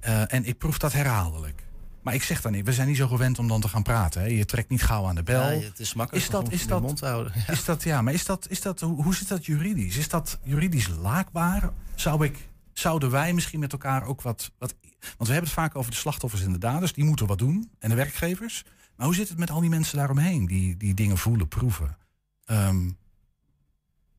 [0.00, 1.66] Eh, en ik proef dat herhaaldelijk.
[2.02, 4.20] Maar ik zeg dan niet, we zijn niet zo gewend om dan te gaan praten.
[4.20, 4.26] Hè.
[4.26, 5.50] Je trekt niet gauw aan de bel.
[5.50, 7.32] Ja, het is makkelijk Is dat, om is dat, mond te houden.
[7.46, 9.96] Is dat, ja, maar is dat, is dat, hoe, hoe zit dat juridisch?
[9.96, 11.70] Is dat juridisch laakbaar?
[11.94, 14.74] Zou ik, zouden wij misschien met elkaar ook wat, wat...
[15.00, 16.92] Want we hebben het vaak over de slachtoffers en de daders.
[16.92, 17.70] Die moeten wat doen.
[17.78, 18.64] En de werkgevers.
[18.96, 20.46] Maar hoe zit het met al die mensen daaromheen?
[20.46, 21.96] Die, die dingen voelen, proeven.
[22.44, 22.90] Ehm,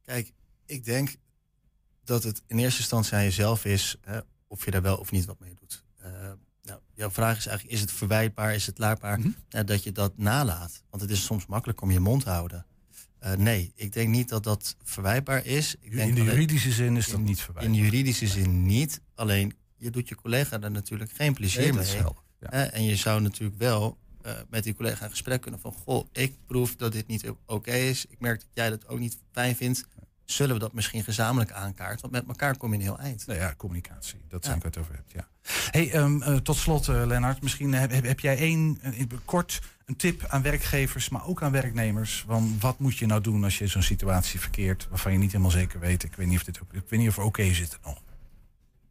[0.02, 0.32] Kijk,
[0.66, 1.16] ik denk
[2.04, 5.26] dat het in eerste instantie aan jezelf is hè, of je daar wel of niet
[5.26, 5.84] wat mee doet.
[5.98, 6.12] Eh,
[6.64, 9.30] nou, jouw vraag is eigenlijk, is het verwijtbaar, is het laatbaar Mhm.
[9.66, 10.84] dat je dat nalaat?
[10.90, 12.66] Want het is soms makkelijk om je mond te houden.
[13.20, 15.76] Eh, nee, ik denk niet dat dat verwijtbaar is.
[15.80, 17.76] Ik denk in de alleen- juridische zin is dat in- niet verwijtbaar.
[17.78, 19.02] In juridische zin niet.
[19.16, 22.64] Alleen, je doet je collega daar natuurlijk geen plezier Nee, mee.
[22.66, 25.72] en je zou natuurlijk wel eh, met die collega in gesprek kunnen van...
[25.74, 28.06] goh, ik proef dat dit niet oké is.
[28.06, 29.84] Ik merk dat jij dat ook niet fijn vindt.
[30.32, 32.02] Zullen we dat misschien gezamenlijk aankaarten?
[32.02, 33.28] Want met elkaar kom je een heel eind.
[33.28, 34.22] Nou ja, communicatie.
[34.28, 34.50] Dat Ja.
[34.50, 35.28] zijn waar je het over hebt, ja.
[35.72, 37.42] Hey, ehm, eh, tot slot, eh, Lennart.
[37.42, 41.52] Misschien heb, heb, heb jij één, eh, kort een tip aan werkgevers, maar ook aan
[41.52, 42.24] werknemers.
[42.28, 44.88] Van wat moet je nou doen als je in zo'n situatie verkeert...
[44.90, 46.04] waarvan je niet helemaal zeker weet...
[46.04, 48.02] ik weet niet of, dit, ik weet niet of oké zitten nog.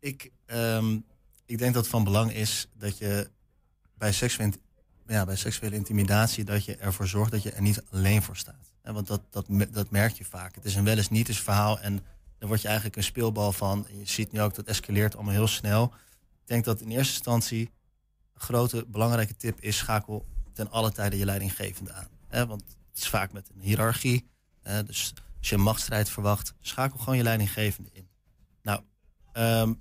[0.00, 0.98] Ik, ehm,
[1.46, 3.30] ik denk dat het van belang is dat je
[3.98, 4.52] bij seksuele,
[5.06, 8.69] ja, bij seksuele intimidatie dat je ervoor zorgt dat je er niet alleen voor staat.
[8.82, 10.54] Want dat, dat, dat merk je vaak.
[10.54, 12.00] Het is een wel eens niet eens verhaal en
[12.38, 13.86] daar word je eigenlijk een speelbal van.
[13.88, 15.84] En je ziet nu ook dat escaleert allemaal heel snel.
[16.40, 17.70] Ik denk dat in eerste instantie
[18.34, 22.08] een grote belangrijke tip is schakel ten alle tijde je leidinggevende aan.
[22.28, 24.28] Hè, want het is vaak met een hiërarchie.
[24.86, 28.08] Dus als je een machtsstrijd verwacht, schakel gewoon je leidinggevende in.
[28.62, 28.80] Nou,
[29.32, 29.74] ehm,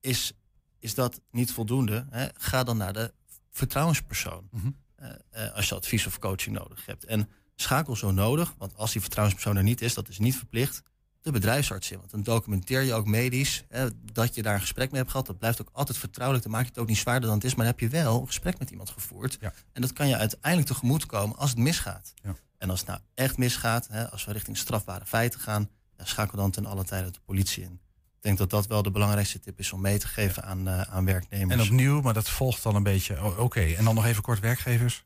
[0.00, 0.32] is,
[0.78, 2.06] is dat niet voldoende?
[2.10, 2.28] Hè?
[2.34, 3.12] Ga dan naar de
[3.50, 4.48] vertrouwenspersoon.
[4.96, 7.04] Eh, eh, als je advies of coaching nodig hebt.
[7.04, 7.28] En
[7.62, 10.82] schakel zo nodig, want als die vertrouwenspersoon er niet is, dat is niet verplicht,
[11.22, 11.98] de bedrijfsarts in.
[11.98, 15.26] Want dan documenteer je ook medisch hè, dat je daar een gesprek mee hebt gehad.
[15.26, 16.44] Dat blijft ook altijd vertrouwelijk.
[16.44, 17.54] Dan maak je het ook niet zwaarder dan het is.
[17.54, 19.38] Maar dan heb je wel een gesprek met iemand gevoerd.
[19.72, 22.14] En dat kan je uiteindelijk tegemoet komen als het misgaat.
[22.58, 26.36] En als het nou echt misgaat, hè, als we richting strafbare feiten gaan, ja, schakel
[26.36, 27.80] dan ten alle tijde de politie in.
[28.22, 30.80] Ik denk dat dat wel de belangrijkste tip is om mee te geven aan, eh,
[30.80, 31.60] aan werknemers.
[31.60, 33.22] En opnieuw, maar dat volgt dan een beetje.
[33.24, 35.04] oh, Oké, en dan nog even kort werkgevers.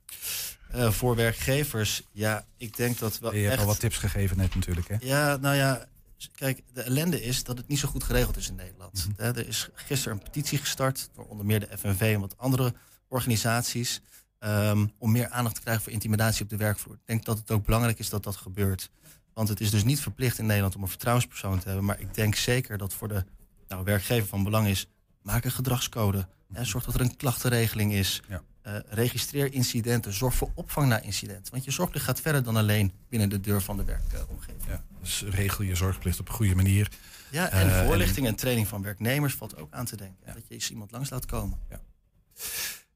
[0.71, 3.61] Eh, voor werkgevers, ja, ik denk dat wel Je hebt echt...
[3.61, 4.89] al wat tips gegeven net natuurlijk.
[4.89, 4.97] Hè?
[5.01, 5.87] Ja, nou ja,
[6.35, 9.09] kijk, de ellende is dat het niet zo goed geregeld is in Nederland.
[9.17, 9.23] Mhm.
[9.27, 12.75] Er is gisteren een petitie gestart door onder meer de FNV en wat andere
[13.09, 14.01] organisaties.
[14.39, 16.95] ehm, om meer aandacht te krijgen voor intimidatie op de werkvloer.
[16.95, 18.91] Ik denk dat het ook belangrijk is dat dat gebeurt.
[19.37, 21.85] Want het is dus niet verplicht in Nederland om een vertrouwenspersoon te hebben.
[21.85, 23.25] Maar ik denk zeker dat voor de
[23.69, 24.89] nou, werkgever van belang is.
[25.23, 26.27] Maak een gedragscode.
[26.53, 28.23] Hè, zorg dat er een klachtenregeling is.
[28.63, 30.13] Eh, registreer incidenten.
[30.13, 31.53] Zorg voor opvang na incidenten.
[31.53, 34.63] Want je zorgplicht gaat verder dan alleen binnen de deur van de werkomgeving.
[34.69, 36.91] Ja, dus regel je zorgplicht op een goede manier.
[37.31, 40.35] Ja, en Eh, voorlichting en training van werknemers valt ook aan te denken.
[40.35, 41.59] Dat je eens iemand langs laat komen.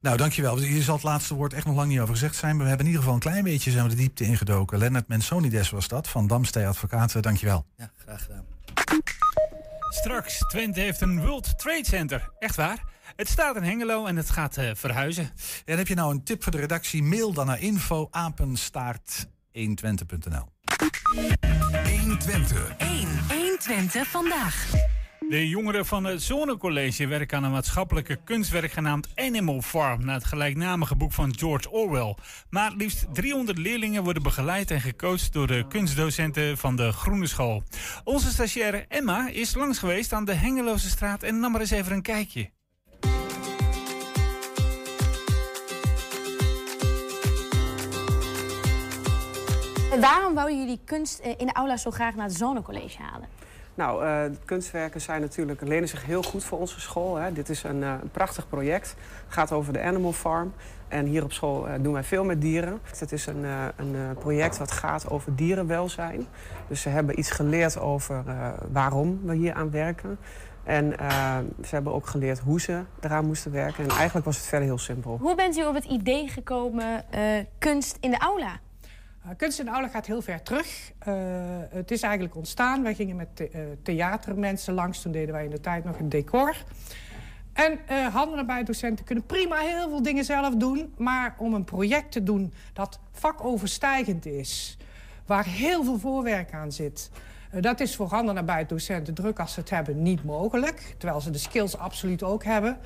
[0.01, 0.57] Nou, dankjewel.
[0.57, 2.55] Hier zal het laatste woord echt nog lang niet over gezegd zijn.
[2.55, 4.77] Maar we hebben in ieder geval een klein beetje zijn we de diepte ingedoken.
[4.77, 7.21] Lennart Mensonides was dat, van Damstee Advocaten.
[7.21, 7.65] Dankjewel.
[7.77, 8.45] Ja, graag gedaan.
[9.89, 12.31] Straks, Twente heeft een World Trade Center.
[12.39, 12.83] Echt waar?
[13.15, 15.31] Het staat in Hengelo en het gaat eh, verhuizen.
[15.65, 17.03] En heb je nou een tip voor de redactie?
[17.03, 20.45] Mail dan naar info apenstaart 120.nl.
[21.99, 22.75] 120.
[22.77, 23.07] 1.
[23.29, 24.69] 120 vandaag.
[25.29, 30.25] De jongeren van het Zonnecollege werken aan een maatschappelijke kunstwerk genaamd Animal Farm, naar het
[30.25, 32.15] gelijknamige boek van George Orwell.
[32.49, 37.63] Maar liefst 300 leerlingen worden begeleid en gecoacht door de kunstdocenten van de Groene School.
[38.03, 41.91] Onze stagiaire Emma is langs geweest aan de Hengeloze straat en nam er eens even
[41.91, 42.49] een kijkje.
[49.99, 53.27] Waarom wouden jullie kunst eh, in de aula zo graag naar het Zonnecollege halen?
[53.81, 57.15] Nou, eh, kunstwerken zijn natuurlijk, lenen zich heel goed voor onze school.
[57.15, 57.33] Hè.
[57.33, 58.95] Dit is een, eh, prachtig project.
[59.25, 60.53] Het gaat over de Animal Farm.
[60.87, 62.79] En hier op school eh, doen wij veel met dieren.
[62.97, 63.43] Het is een,
[63.75, 66.25] een project wat gaat over dierenwelzijn.
[66.67, 68.23] Dus ze hebben iets geleerd over
[68.71, 70.17] waarom we hier aan werken.
[70.63, 70.93] En
[71.63, 73.83] ze hebben ook geleerd hoe ze eraan moesten werken.
[73.83, 75.17] En eigenlijk was het verder heel simpel.
[75.21, 77.05] Hoe bent u op het idee gekomen
[77.57, 78.59] kunst in de aula?
[79.25, 80.91] Uh, kunst in de gaat heel ver terug.
[81.07, 81.15] Uh,
[81.69, 82.83] het is eigenlijk ontstaan.
[82.83, 85.01] Wij gingen met uh, theatermensen langs.
[85.01, 86.55] Toen deden wij in de tijd nog een decor.
[87.53, 90.93] En uh, handenarbeiddocenten kunnen prima heel veel dingen zelf doen.
[90.97, 94.77] Maar om een project te doen dat vakoverstijgend is...
[95.25, 97.09] waar heel veel voorwerk aan zit...
[97.59, 100.95] Dat is voor handenarbeiddocenten, druk als ze het hebben, niet mogelijk.
[100.97, 102.77] Terwijl ze de skills absoluut ook hebben.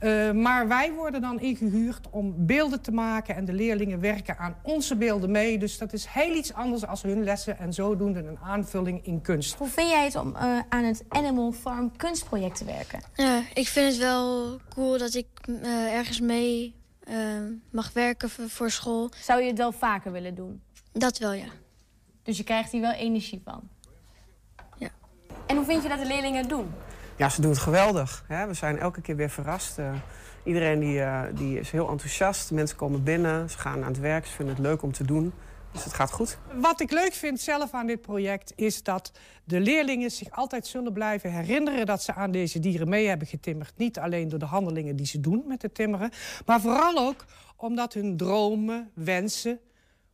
[0.00, 4.56] Uh, maar wij worden dan ingehuurd om beelden te maken en de leerlingen werken aan
[4.62, 5.58] onze beelden mee.
[5.58, 9.54] Dus dat is heel iets anders als hun lessen en zodoende een aanvulling in kunst.
[9.54, 13.00] Hoe vind jij het om uh, aan het Animal Farm kunstproject te werken?
[13.14, 16.74] Ja, ik vind het wel cool dat ik uh, ergens mee
[17.70, 19.10] mag werken voor school.
[19.22, 20.62] Zou je het wel vaker willen doen?
[20.92, 21.48] Dat wel, ja.
[22.22, 23.68] Dus je krijgt hier wel energie van?
[24.78, 24.88] Ja.
[25.46, 26.68] En hoe vind je dat de leerlingen het doen?
[27.16, 28.24] Ja, ze doen het geweldig.
[28.26, 28.46] Hè?
[28.46, 29.78] We zijn elke keer weer verrast.
[29.78, 29.92] Uh,
[30.44, 32.50] iedereen die, uh, die is heel enthousiast.
[32.50, 35.32] Mensen komen binnen, ze gaan aan het werk, ze vinden het leuk om te doen.
[35.72, 36.38] Dus het gaat goed.
[36.54, 39.12] Wat ik leuk vind zelf aan dit project is dat
[39.44, 43.72] de leerlingen zich altijd zullen blijven herinneren dat ze aan deze dieren mee hebben getimmerd.
[43.76, 46.10] Niet alleen door de handelingen die ze doen met het timmeren,
[46.46, 47.24] maar vooral ook
[47.56, 49.60] omdat hun dromen, wensen,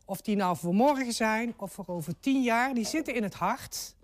[0.04, 3.34] of die nou voor morgen zijn of voor over tien jaar, die zitten in het
[3.34, 3.94] hart.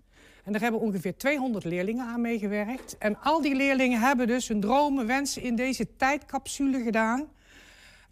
[0.43, 2.97] En daar hebben ongeveer 200 leerlingen aan meegewerkt.
[2.97, 7.27] En al die leerlingen hebben dus hun dromen, wensen in deze tijdcapsule gedaan.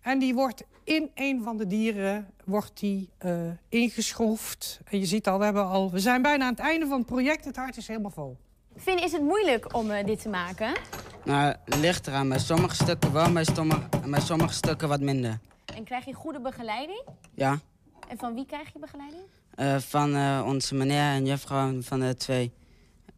[0.02, 3.32] En die wordt in een van de dieren wordt die, uh,
[3.70, 4.80] ingeschroefd.
[4.90, 7.08] En je ziet al we, hebben al, we zijn bijna aan het einde van het
[7.08, 7.46] project.
[7.46, 8.38] Het hart is helemaal vol.
[8.78, 10.74] Finn, is het moeilijk om uh, dit te maken?
[11.26, 12.30] Nou, ligt eraan.
[12.30, 15.40] Bij sommige stukken wel, bij sommige, bij sommige stukken wat minder.
[15.76, 17.04] En krijg je goede begeleiding?
[17.34, 17.60] Ja.
[18.08, 19.24] En van wie krijg je begeleiding?
[19.60, 22.52] Uh, van uh, onze meneer en juffrouw van de twee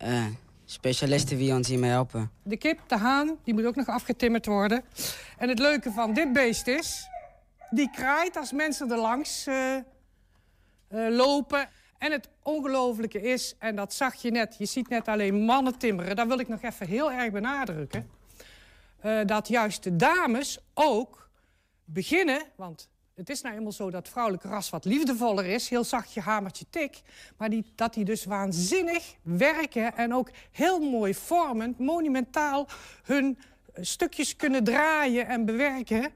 [0.04, 0.26] uh,
[0.66, 2.32] specialisten die ons hiermee helpen.
[2.44, 4.84] De kip, de haan, die moet ook nog afgetimmerd worden.
[5.38, 7.08] En het leuke van dit beest is...
[7.70, 9.84] die kraait als mensen er langs eh, eh,
[11.10, 11.70] lopen.
[11.98, 14.56] En het ongelofelijke is, en dat zag je net...
[14.58, 16.16] je ziet net alleen mannen timmeren.
[16.16, 18.10] Dat wil ik nog even heel erg benadrukken.
[19.00, 21.30] eh, dat juist de dames ook
[21.86, 22.42] beginnen...
[22.56, 25.70] want het is nou eenmaal zo dat vrouwelijke ras wat liefdevoller is.
[25.70, 27.02] Heel zachtje hamertje tik.
[27.38, 32.68] Maar die, dat die dus waanzinnig werken en ook heel mooi vormend, monumentaal
[33.04, 33.40] hun
[33.74, 36.12] stukjes kunnen draaien en bewerken.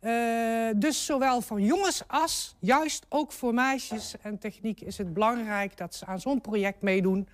[0.00, 5.76] Eh, dus zowel voor jongens als juist ook voor meisjes en techniek is het belangrijk
[5.76, 7.28] dat ze aan zo'n project meedoen.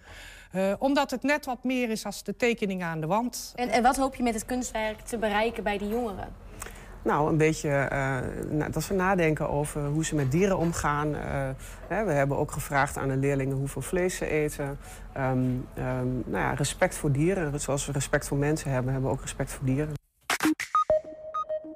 [0.52, 3.52] Eh, omdat het net wat meer is als de tekening aan de wand.
[3.54, 6.45] En, en wat hoop je met het kunstwerk te bereiken bij die jongeren?
[7.06, 8.18] Nou, een beetje eh,
[8.50, 11.14] nou, dat ze nadenken over hoe ze met dieren omgaan.
[11.14, 11.48] Eh,
[11.88, 14.78] hè, we hebben ook gevraagd aan de leerlingen hoeveel vlees ze eten.
[15.12, 15.38] Ehm,
[15.74, 17.60] ehm, nou ja, respect voor dieren.
[17.60, 19.94] Zoals we respect voor mensen hebben, hebben we ook respect voor dieren.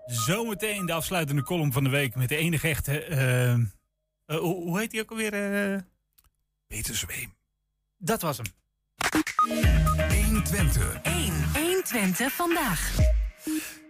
[0.07, 3.05] Zometeen de afsluitende column van de week met de enige echte...
[3.05, 3.55] eh,
[4.39, 5.33] hoe, hoe heet die ook alweer?
[5.73, 5.79] eh?
[6.67, 7.35] Peter Zweem.
[7.99, 8.47] Dat was hem.
[10.25, 11.01] 120.
[11.03, 11.33] 1.
[11.55, 12.97] 120 vandaag.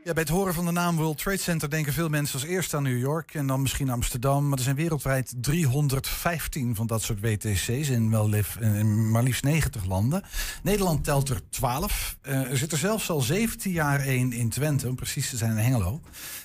[0.04, 2.76] Ja, bij het horen van de naam World Trade Center denken veel mensen als eerste
[2.76, 4.48] aan New York en dan misschien Amsterdam.
[4.48, 9.44] Maar er zijn wereldwijd 315 van dat soort WTC's in, wel lief, in maar liefst
[9.44, 10.22] 90 landen.
[10.62, 12.16] Nederland telt er 12.
[12.22, 15.50] Eh, er zit er zelfs al 17 jaar één in Twente, om precies te zijn
[15.50, 16.00] in Hengelo.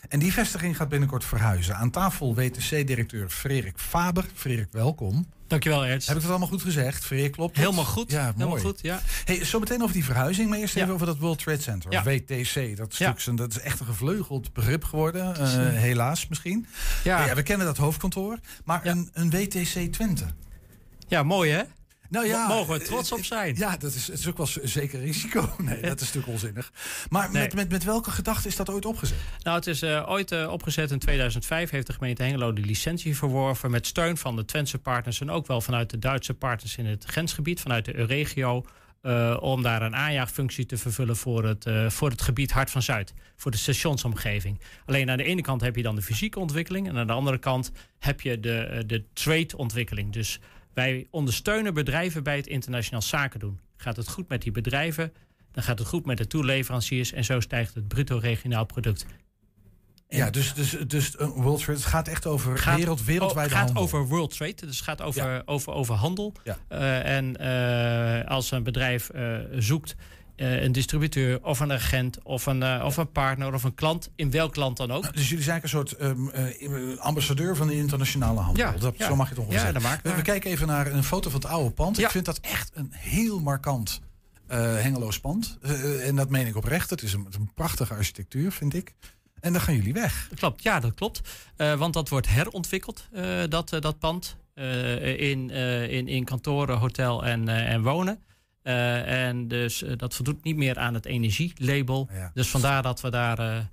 [0.10, 1.76] En die vestiging gaat binnenkort verhuizen.
[1.76, 4.26] Aan tafel WTC-directeur Frederik Faber.
[4.34, 5.28] Frederik, welkom.
[5.48, 6.08] Dankjewel, Ernst.
[6.08, 7.06] Heb ik het allemaal goed gezegd?
[7.06, 7.58] Frederik, klopt?
[7.58, 8.12] Helemaal goed.
[8.12, 8.62] Ja, Helemaal mooi.
[8.62, 9.02] goed, ja.
[9.26, 11.92] Hey, zo meteen over die verhuizing, maar eerst even over dat World Trade Center.
[11.92, 12.04] Ja.
[12.04, 15.36] WTC, dat, stuk, zijn- dat is echt een gevleugeld begrip geworden.
[15.36, 16.66] eh, helaas misschien.
[17.04, 17.36] Ja.
[17.36, 18.38] we kennen dat hoofdkantoor.
[18.64, 20.26] Maar een, een WTC Twente.
[21.08, 21.62] Ja, mooi hè?
[22.10, 23.56] Nou ja, Mo- Mogen we trots op zijn.
[23.56, 25.50] Ja, dat is, het is ook wel zeker risico.
[25.58, 26.72] Nee, dat is natuurlijk onzinnig.
[27.10, 27.42] Maar Nee.
[27.42, 29.18] met, met, met welke gedachte is dat ooit opgezet?
[29.44, 31.70] Nou, het is eh, ooit eh, opgezet in 2005.
[31.70, 33.72] Heeft de gemeente Hengelo de licentie verworven.
[33.72, 35.22] Met steun van de Twentse partners.
[35.22, 37.60] En ook wel vanuit de Duitse partners in het grensgebied.
[37.62, 38.66] Vanuit de Euregio.
[39.06, 42.82] Eh, om daar een aanjaagfunctie te vervullen voor het, eh, voor het gebied Hart van
[42.82, 43.14] Zuid.
[43.36, 44.60] Voor de stationsomgeving.
[44.86, 46.88] Alleen aan de ene kant heb je dan de fysieke ontwikkeling.
[46.88, 50.14] En aan de andere kant heb je de, eh, de trade-ontwikkeling.
[50.14, 50.40] Dus
[50.74, 53.60] wij ondersteunen bedrijven bij het internationaal zaken doen.
[53.78, 55.14] Gaat het goed met die bedrijven,
[55.52, 59.06] dan gaat het goed met de toeleveranciers en zo stijgt het bruto regionaal product.
[60.16, 63.58] Ja, dus, dus, dus een World Trade, het gaat echt over Gaat- wereld, wereldwijde Het
[63.58, 63.84] gaat handel.
[63.84, 65.42] over world trade, dus het gaat over, Ja.
[65.46, 66.34] over, over handel.
[66.44, 66.58] Ja.
[66.68, 69.96] Eh, en eh, als een bedrijf eh, zoekt
[70.36, 74.10] eh, een distributeur of een agent of een, eh, of een partner of een klant,
[74.16, 75.14] in welk land dan ook.
[75.14, 78.66] Dus jullie zijn een soort ehm, eh, ambassadeur van de internationale handel.
[78.66, 78.96] Ja, dat.
[78.98, 80.16] Zo mag je het ongeveer zeggen.
[80.16, 82.00] we, kijken even naar een foto van het oude pand.
[82.00, 84.02] Ik vind dat echt een heel markant
[84.48, 85.58] eh Hengeloos pand.
[85.62, 86.90] Eh, en dat meen ik oprecht.
[86.90, 88.94] Het is een, het is een prachtige architectuur, vind ik.
[89.46, 90.30] En dan gaan jullie weg.
[90.36, 91.22] Klopt, ja, dat klopt.
[91.56, 94.38] Eh, want dat wordt herontwikkeld, eh, dat, eh, dat pand.
[94.56, 95.50] in,
[95.90, 98.24] in, in kantoren, hotel en, en wonen.
[98.62, 102.10] En dus dat voldoet niet meer aan het energielabel.
[102.34, 103.70] Dus vandaar dat we daar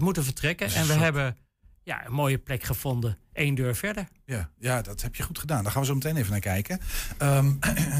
[0.00, 0.66] moeten vertrekken.
[0.66, 1.36] En we soort- hebben
[1.82, 3.18] ja, een mooie plek gevonden.
[3.32, 4.08] Eén deur verder.
[4.24, 5.62] Ja, ja, dat heb je goed gedaan.
[5.62, 6.80] Daar gaan we zo meteen even naar kijken.
[7.18, 7.98] Ehm, eh,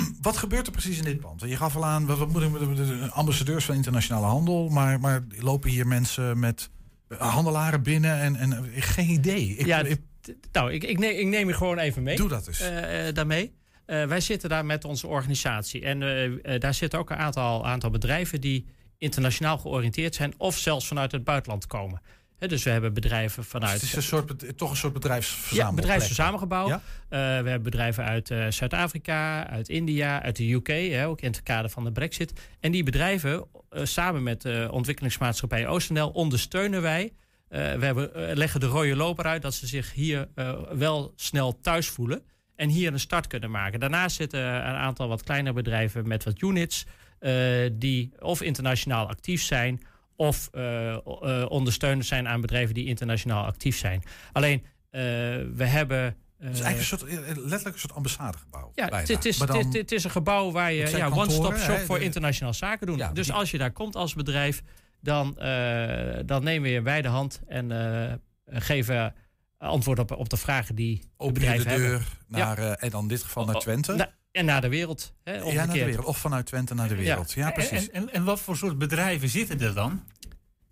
[0.20, 1.40] wat gebeurt er precies in dit pand?
[1.40, 4.68] Je gaf al aan, wat, wat moeten ambassadeurs van internationale handel.
[4.68, 6.70] Maar, maar lopen hier mensen met
[7.18, 9.48] handelaren binnen en, en eh, geen idee.
[9.56, 10.00] Ik, ja, ik-
[10.52, 12.16] nou, ik, ik, neem, ik neem je gewoon even mee.
[12.16, 12.60] Doe dat eens.
[12.60, 13.52] eh, eh, daarmee.
[13.86, 15.82] Eh, wij zitten daar met onze organisatie.
[15.84, 16.24] En eh,
[16.54, 18.66] eh, daar zitten ook een aantal, aantal bedrijven die
[18.98, 20.34] internationaal georiënteerd zijn.
[20.38, 22.00] Of zelfs vanuit het buitenland komen.
[22.48, 23.72] Dus we hebben bedrijven vanuit.
[23.72, 25.68] het is een soort, toch een soort bedrijfsverzamelplek.
[25.68, 26.68] Ja, bedrijfsverzamelgebouw.
[26.68, 26.74] Ja?
[26.74, 26.82] Eh,
[27.18, 31.42] we hebben bedrijven uit eh, Zuid-Afrika, uit India, uit de UK, hè, ook in het
[31.42, 32.32] kader van de Brexit.
[32.60, 37.12] En die bedrijven, eh, samen met de ontwikkelingsmaatschappij Oosternel, ondersteunen wij.
[37.48, 40.28] We hebben, leggen de rode loper uit dat ze zich hier
[40.72, 42.22] wel snel thuis voelen.
[42.56, 43.80] En hier een start kunnen maken.
[43.80, 46.86] Daarnaast zitten een aantal wat kleinere bedrijven met wat units.
[47.72, 49.80] die of internationaal actief zijn.
[50.16, 54.02] Of eh, o- eh, ondersteunend zijn aan bedrijven die internationaal actief zijn.
[54.32, 55.00] Alleen, eh,
[55.54, 56.16] we hebben.
[56.38, 58.70] Het is eigenlijk een soort, eh, letterlijk een soort ambassadegebouw.
[58.74, 59.12] Ja, bijna.
[59.12, 62.04] het, is, dan- het, het is een gebouw waar je ja, one-stop shop voor de-
[62.04, 62.96] internationaal zaken doen.
[62.96, 64.62] Ja, dus die- als je daar komt als bedrijf,
[65.00, 68.12] dan, eh, dan nemen we je bij de hand en eh,
[68.60, 69.14] geven
[69.58, 72.06] antwoord op, op de vragen die Open je bedrijven de deur hebben.
[72.26, 74.10] naar, eh, en dan in dit geval naar Oh, Twente.
[74.32, 75.14] En naar de wereld.
[75.24, 75.86] Hè, ja, naar de omgekeerd.
[75.86, 76.06] wereld.
[76.06, 77.32] Of vanuit Twente naar de wereld.
[77.32, 77.90] Ja, precies.
[77.90, 80.02] En, en, en wat voor soort bedrijven zitten er dan?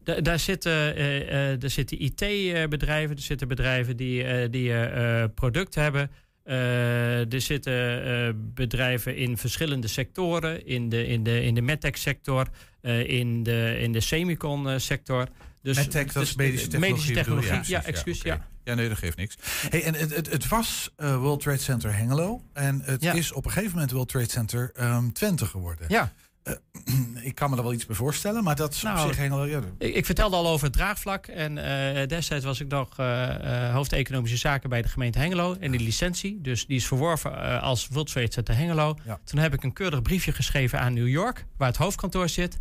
[0.04, 5.82] Da- daar zitten, eh, eh, er zitten IT-bedrijven, er zitten bedrijven die, eh, die producten
[5.82, 6.10] hebben.
[6.44, 10.66] Uh, er zitten uh, bedrijven in verschillende sectoren.
[10.66, 12.46] In de, in de, in de medtech-sector,
[12.82, 15.26] uh, in de, in de semicon-sector.
[15.62, 16.94] Dus, medtech, dat is medische technologie.
[16.94, 18.34] Medische technologie, ja, ja, excuus, ja.
[18.34, 19.36] Ja, nee, dat geeft niks.
[19.68, 22.42] Hey, en het, het, het was World Trade Center Hengelo.
[22.52, 23.12] En het ja.
[23.12, 25.86] is op een gegeven moment World Trade Center um, Twente geworden.
[25.88, 26.12] Ja.
[26.44, 26.54] Uh,
[27.28, 29.46] ik kan me er wel iets bij voorstellen, maar dat is nou, op zich Hengelo...
[29.46, 29.60] Ja.
[29.78, 31.26] Ik, ik, vertelde al over het draagvlak.
[31.26, 32.96] En uh, destijds was ik nog
[33.72, 35.56] hoofd economische zaken bij de gemeente Hengelo.
[35.60, 38.96] En die licentie, dus die is verworven als World Trade Center Hengelo.
[39.04, 39.18] Ja.
[39.24, 42.58] Toen heb ik een keurig briefje geschreven aan New York, waar het hoofdkantoor zit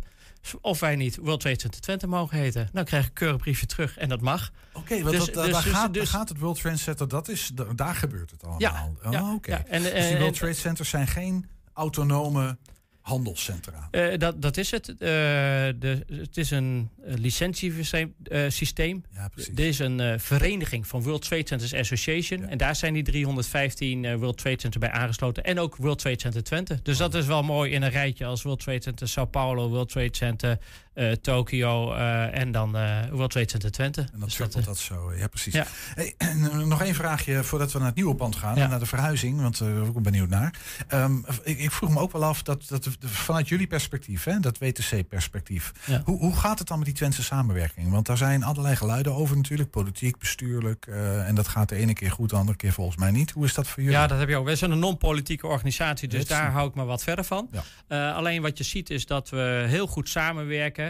[0.60, 2.68] of wij niet World Trade Center Twente mogen heten.
[2.72, 4.50] Nou krijg ik een keurig briefje terug en dat mag.
[4.72, 7.50] Oké, okay, dus, dus, daar, dus, gaat, dus, gaat het World Trade Center, dat is,
[7.74, 8.60] daar gebeurt het allemaal.
[8.60, 9.34] Ja, oh, ja, oké.
[9.34, 9.58] Okay.
[9.58, 12.58] Ja, en, dus die World Trade Centers zijn geen autonome
[13.00, 13.88] handelscentra.
[13.90, 14.88] Uh, dat, dat is het.
[14.88, 18.14] Uh, de, het is een licentiesysteem.
[18.24, 19.04] Uh, systeem.
[19.14, 19.54] Ja, precies.
[19.54, 22.40] Er is een vereniging van World Trade Centers Association.
[22.40, 22.48] Ja.
[22.48, 25.44] En daar zijn die 315 World Trade Centers bij aangesloten.
[25.44, 26.80] En ook World Trade Center Twente.
[26.82, 27.00] Dus oh.
[27.00, 30.16] dat is wel mooi in een rijtje als World Trade Center Sao Paulo, World Trade
[30.16, 30.58] Center
[30.94, 34.00] uh, Tokio uh, en dan uh, World Trade Center Twente.
[34.00, 35.52] En dus dat, dat zo, ja precies.
[35.52, 35.66] Ja.
[35.94, 36.14] Hey,
[36.64, 38.66] nog één vraagje voordat we naar het nieuwe pand gaan, ja.
[38.66, 40.54] naar de verhuizing, want daar ben ik ook benieuwd naar.
[40.94, 44.58] Um, ik, ik, vroeg me ook wel af, dat, dat vanuit jullie perspectief, hè, dat
[44.58, 46.02] WTC-perspectief, ja.
[46.04, 47.90] hoe, hoe gaat het dan met die Twentse samenwerking?
[47.90, 52.10] Want daar zijn allerlei geluiden over natuurlijk, politiek, bestuurlijk, en dat gaat de ene keer
[52.10, 53.30] goed, de andere keer volgens mij niet.
[53.30, 53.98] Hoe is dat voor jullie?
[53.98, 54.44] Ja, dat heb je ook.
[54.44, 57.50] Wij zijn een non-politieke organisatie, dus daar hou ik me wat verder van.
[57.88, 60.89] alleen wat je ziet is dat we heel goed samenwerken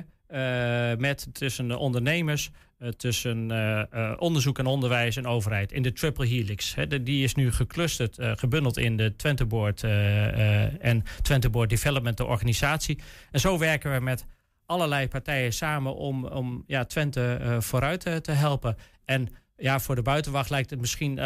[0.99, 6.27] met tussen de ondernemers, uh, tussen uh, onderzoek en onderwijs en overheid in de triple
[6.27, 6.75] helix.
[7.03, 12.99] Die is nu geclusterd, gebundeld in de Twente Board en Twente Board Development, de organisatie.
[13.31, 14.27] En zo werken we met
[14.67, 18.77] allerlei partijen samen om, om ja, Twente vooruit te helpen.
[19.05, 21.19] En ja, voor de buitenwacht lijkt het misschien.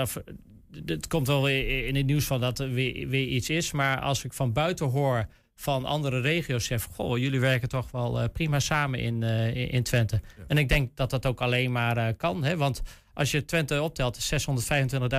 [0.87, 3.73] het komt wel weer in het nieuws van dat er weer iets is.
[3.73, 5.27] Maar als ik van buiten hoor
[5.57, 9.83] van andere regio's zegt: Goh, jullie werken toch wel uh, prima samen in, uh, in
[9.83, 10.21] Twente.
[10.37, 10.45] Ja.
[10.47, 12.45] En ik denk dat dat ook alleen maar uh, kan.
[12.45, 12.57] Hè?
[12.57, 12.83] Want
[13.15, 14.33] als je Twente optelt,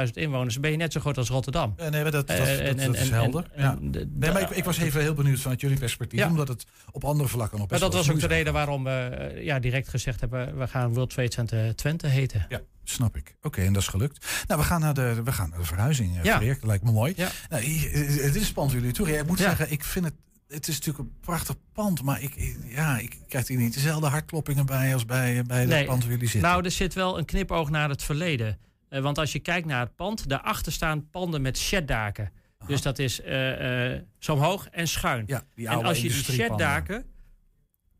[0.07, 1.73] 625.000 inwoners, ben je net zo groot als Rotterdam.
[1.77, 3.49] Ja, nee, maar dat, dat, dat, en, dat is helder.
[3.53, 3.77] En, ja.
[4.09, 6.27] nee, maar ik, ik, was even heel benieuwd vanuit jullie perspectief, ja.
[6.27, 9.59] omdat het op andere vlakken best Maar dat was ook de reden waarom we ja,
[9.59, 12.45] direct gezegd hebben: we gaan World Trade Center Twente heten.
[12.49, 12.61] Ja.
[12.87, 13.35] Snap ik.
[13.37, 14.25] Oké, okay, en dat is gelukt.
[14.47, 16.19] Nou, we gaan naar de, we gaan naar de verhuizing.
[16.23, 16.39] Ja.
[16.39, 17.13] Dat lijkt me mooi.
[17.15, 17.29] Ja.
[17.49, 19.17] Nou, het is spannend jullie toe.
[19.17, 20.13] Ik moet zeggen, ik vind het
[20.47, 24.65] het is natuurlijk een prachtig pand, maar ik, ja, ik krijg hier niet dezelfde hartkloppingen
[24.65, 26.49] bij als bij, bij nee, het pand waar jullie zitten.
[26.49, 28.59] Nou, er zit wel een knipoog naar het verleden.
[28.89, 32.31] Uh, want als je kijkt naar het pand, daarachter staan panden met sheddaken.
[32.67, 35.23] Dus dat is uh, uh, zo hoog en schuin.
[35.27, 37.05] Ja, die en als je die sheddaken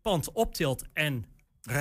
[0.01, 1.25] pand optilt en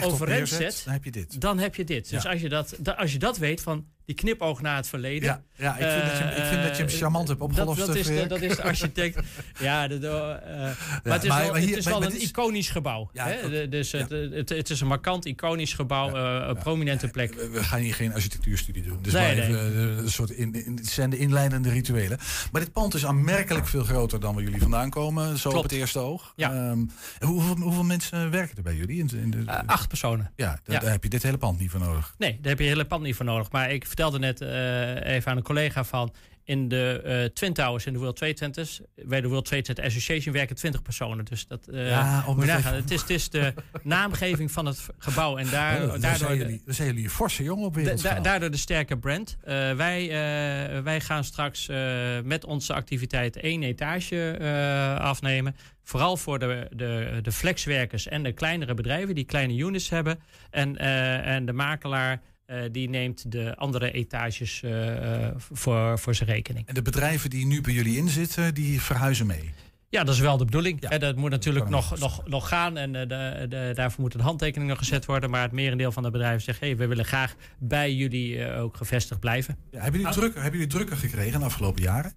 [0.03, 1.41] overeind zet, dan heb je dit.
[1.41, 2.11] Dan heb je dit.
[2.11, 5.29] Dus als, je dat, als je dat weet van die knipoog naar het verleden.
[5.29, 7.79] Ja, ja ik, vind dat je, ik vind dat je hem charmant hebt opgelost.
[7.79, 9.21] Dat, dat, is, de, dat is de architect.
[9.61, 10.75] ja, de, de, uh, ja,
[11.05, 13.11] maar het is maar, wel, maar hier, het is wel een iconisch gebouw.
[13.13, 13.51] Ja, hè?
[13.51, 17.35] De, dus het, het, het, is een markant iconisch gebouw, uh, een prominente plek.
[17.35, 18.99] We, we, gaan hier geen architectuurstudie doen.
[19.03, 19.47] Dus nee, nee.
[19.47, 22.19] Even, een soort in, in, het zijn de inleidende rituelen.
[22.53, 25.39] Maar dit pand is aanmerkelijk veel groter dan waar jullie vandaan komen.
[25.39, 25.65] Zo Klopt.
[25.65, 26.33] op het eerste oog.
[26.37, 26.71] Ja.
[26.71, 26.91] Um,
[27.21, 28.99] hoeveel, hoeveel, mensen werken er bij jullie?
[28.99, 30.33] In, in de, acht personen.
[30.37, 32.15] Ja, daar heb je dit hele pand niet voor nodig.
[32.19, 33.51] Nee, daar heb je het hele pand niet voor nodig.
[33.51, 36.15] Maar ik vertelde net uh, even aan een collega van...
[36.45, 38.81] in de uh, Twin Towers in de World Trade Centers...
[38.95, 41.25] bij de World Trade Center Association werken 20 personen.
[41.25, 42.75] Dus dat uh, ja, moet nagaan.
[42.75, 45.37] Het is, het is de naamgeving van het gebouw.
[45.37, 48.99] En daar, oh, daardoor zijn jullie, zijn jullie forse jongen op da, Daardoor de sterke
[48.99, 49.37] brand.
[49.77, 50.09] wij,
[50.83, 51.69] wij gaan straks
[52.25, 54.37] met onze activiteit één etage
[55.01, 55.57] afnemen.
[55.83, 59.15] Vooral voor de, de, de flexwerkers en de kleinere bedrijven...
[59.15, 60.21] die kleine units hebben.
[60.51, 60.77] En,
[61.25, 62.21] en de makelaar...
[62.47, 66.67] Uh, die neemt de andere etages uh, voor, voor zijn rekening.
[66.67, 69.53] En de bedrijven die nu bij jullie inzitten, die verhuizen mee?
[69.95, 70.87] Ja, dat is wel de bedoeling.
[70.91, 73.07] Ja, dat moet natuurlijk nog, nog, nog gaan en de,
[73.49, 75.31] de, daarvoor moeten handtekeningen gezet worden.
[75.31, 79.21] Maar het merendeel van de bedrijven zegt: hey, we willen graag bij jullie ook gevestigd
[79.21, 79.57] blijven.
[79.71, 82.13] Ja, hebben, jullie druk, hebben jullie drukker gekregen de afgelopen jaren?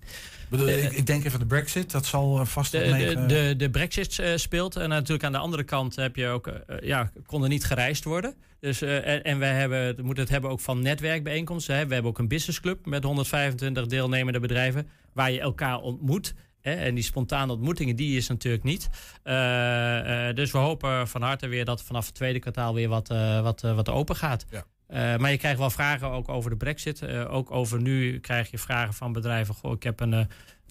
[0.49, 3.69] Bedoel, ik, ik, denk even de Brexit, dat zal vast de, mee, de, de, de,
[3.69, 4.75] Brexit speelt.
[4.75, 6.51] En natuurlijk aan de andere kant heb je ook,
[6.81, 8.35] ja, kon er niet gereisd worden.
[8.59, 11.75] Dus, en, en wij hebben, we moeten het hebben ook van netwerkbijeenkomsten.
[11.75, 11.87] Hè.
[11.87, 16.33] We hebben ook een businessclub met 125 deelnemende bedrijven waar je elkaar ontmoet.
[16.67, 16.73] Hè.
[16.73, 18.89] En die spontane ontmoetingen, die is natuurlijk niet.
[19.23, 23.07] Uh, uh, dus we hopen van harte weer dat vanaf het tweede kwartaal weer wat,
[23.41, 24.45] wat, wat open gaat.
[24.49, 24.65] Ja.
[24.89, 27.01] Uh, maar je krijgt wel vragen ook over de brexit.
[27.01, 29.55] Uh, ook over nu krijg je vragen van bedrijven.
[29.55, 30.27] Goh, ik heb een,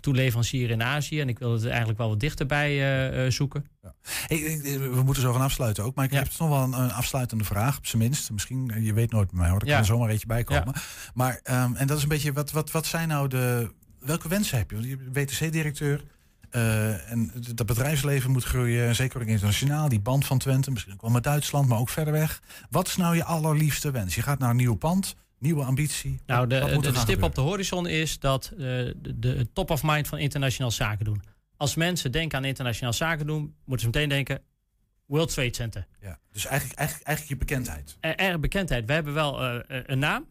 [0.07, 1.21] toeleverancier in Azië.
[1.21, 3.67] En ik wil het eigenlijk wel wat dichterbij eh, eh, zoeken.
[4.27, 5.95] Hey, eh, we moeten zo gaan afsluiten ook.
[5.95, 8.31] Maar ik heb nog wel een, een afsluitende vraag, op zijn minst.
[8.31, 9.73] Misschien, je weet nooit bij mij hoor, er Ja.
[9.73, 10.75] kan er zomaar eentje bij komen.
[11.15, 13.73] Maar, ehm, en dat is een beetje, wat, wat, wat zijn nou de,
[14.07, 14.77] welke wensen heb je?
[14.77, 16.01] Want je bent WTC-directeur.
[16.51, 19.89] eh, en dat bedrijfsleven moet groeien, zeker ook internationaal.
[19.89, 22.43] Die band van Twente, misschien ook wel met Duitsland, maar ook verder weg.
[22.71, 24.15] Wat is nou je allerliefste wens?
[24.15, 26.21] Je gaat naar een nieuw pand, nieuwe ambitie.
[26.27, 30.09] Nou, Wat de, stip op de horizon is dat eh, de, de top of mind
[30.09, 31.23] van internationaal zaken doen.
[31.57, 34.43] Als mensen denken aan internationaal zaken doen, moeten ze meteen denken
[35.07, 35.87] World Trade Center.
[36.01, 37.97] Ja, dus eigenlijk, eigenlijk, eigenlijk je bekendheid.
[38.01, 38.87] Er, er bekendheid.
[38.87, 40.27] We hebben wel eh, een naam,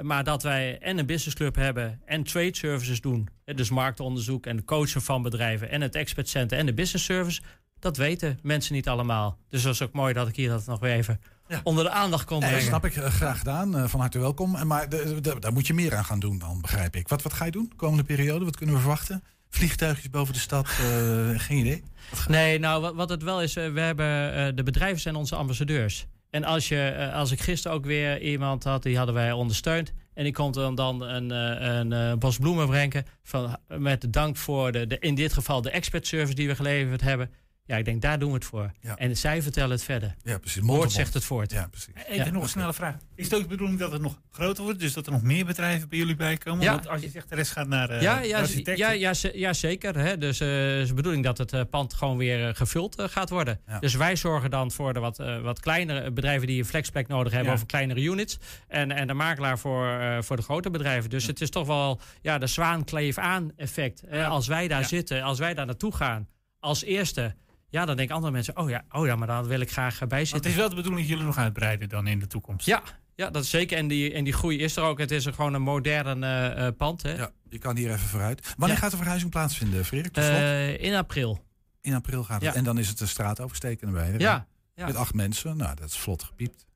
[0.00, 5.02] maar dat wij en een businessclub hebben en trade services doen, dus marktonderzoek en coachen
[5.02, 7.40] van bedrijven en het expert center en de business service,
[7.78, 9.38] dat weten mensen niet allemaal.
[9.48, 11.20] Dus dat is ook mooi dat ik hier dat nog weer even
[11.62, 12.62] onder de aandacht kon brengen.
[12.62, 13.76] snap ik, eh, graag gedaan.
[13.76, 14.54] Eh, van harte welkom.
[14.54, 17.08] En Maar de- de- daar moet je meer aan gaan doen dan, begrijp ik.
[17.08, 18.44] Wat, wat ga je doen de komende periode?
[18.44, 19.22] Wat kunnen we verwachten?
[19.50, 20.66] Vliegtuigjes boven de stad?
[20.68, 21.82] eh, geen idee.
[22.28, 26.06] Nee, nou wat, wat het wel is, we hebben de bedrijven zijn onze ambassadeurs.
[26.34, 29.92] En als, je, eh, als ik gisteren ook weer iemand had, die hadden wij ondersteund.
[30.14, 33.04] En die komt dan, dan een, eh, een eh, bos bloemen brengen.
[33.22, 37.00] Van, met dank voor de, de, in dit geval de expert service die we geleverd
[37.00, 37.30] hebben.
[37.66, 38.70] Ja, ik denk daar doen we het voor.
[38.96, 40.14] En zij vertellen het verder.
[40.22, 40.62] Ja, precies.
[40.62, 41.50] Mond op zegt het voort.
[41.52, 41.92] Ja, precies.
[42.08, 42.94] Even nog een snelle vraag.
[43.14, 44.78] Is het ook de bedoeling dat het nog groter wordt?
[44.78, 46.64] Dus dat er nog meer bedrijven bij jullie bij komen?
[46.64, 46.70] Ja.
[46.72, 48.76] Want als je zegt de rest gaat naar eh ja, ja, architecten.
[48.76, 49.98] ja, ja, ze- ja, zeker.
[49.98, 50.18] Hè.
[50.18, 53.60] Dus eh, het is de bedoeling dat het eh, pand gewoon weer gevuld gaat worden.
[53.66, 53.78] Ja.
[53.78, 57.32] Dus wij zorgen dan voor de wat, eh, wat kleinere bedrijven die een flexplek nodig
[57.32, 57.54] hebben Ja.
[57.54, 58.38] over kleinere units.
[58.68, 61.10] En, en de makelaar voor, eh, voor de grote bedrijven.
[61.10, 64.02] Dus het is toch wel ja, de zwaan kleef aan effect.
[64.08, 64.26] hè.
[64.26, 64.86] Als wij daar Ja.
[64.86, 66.28] zitten, als wij daar naartoe gaan
[66.60, 67.34] als eerste.
[67.70, 70.08] Ja, dan denken andere mensen, oh ja, oh ja maar daar wil ik graag bij
[70.08, 70.50] Want het zitten.
[70.50, 72.66] is wel de bedoeling dat jullie nog uitbreiden dan in de toekomst.
[72.66, 72.82] Ja,
[73.14, 73.78] ja, dat is zeker.
[73.78, 74.98] En die, en die groei is er ook.
[74.98, 77.02] Het is er gewoon een modern eh, eh, pand.
[77.02, 77.14] Hè?
[77.14, 78.54] Ja, je kan hier even vooruit.
[78.56, 78.82] Wanneer Ja.
[78.82, 80.16] gaat de verhuizing plaatsvinden, Frederik?
[80.16, 81.44] Eh, in april.
[81.80, 82.52] In april gaat het.
[82.52, 82.58] ja.
[82.58, 84.14] En dan is het de straat oversteken erbij.
[84.18, 84.86] Ja, ja.
[84.86, 85.56] Met acht mensen.
[85.56, 86.66] Nou, dat is vlot gepiept.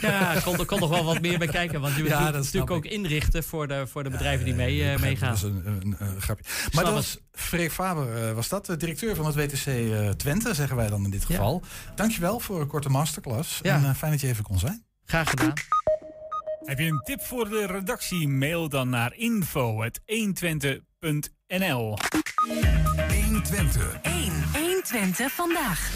[0.00, 1.80] Ja, er kon, er kon nog wel wat meer bij kijken.
[1.80, 4.44] Want je moet Ja, natuurlijk- dat snap natuurlijk ook inrichten voor de, voor de bedrijven
[4.44, 5.30] die mee, eh, meegaan.
[5.32, 6.44] Dat was een, een, een grapje.
[6.44, 10.08] Maar Snap dat was Freek Faber, eh, was dat, de directeur van het WTC eh,
[10.08, 11.62] Twente, zeggen wij dan in dit geval.
[11.94, 13.58] Dankjewel voor een korte masterclass.
[13.62, 13.82] Ja.
[13.84, 14.84] En fijn dat je even kon zijn.
[15.04, 15.52] Graag gedaan.
[16.64, 18.28] Heb je een tip voor de redactie?
[18.28, 21.98] Mail dan naar info.120.nl
[23.24, 23.98] 120.
[24.02, 24.32] 1.
[24.52, 25.90] 120 vandaag.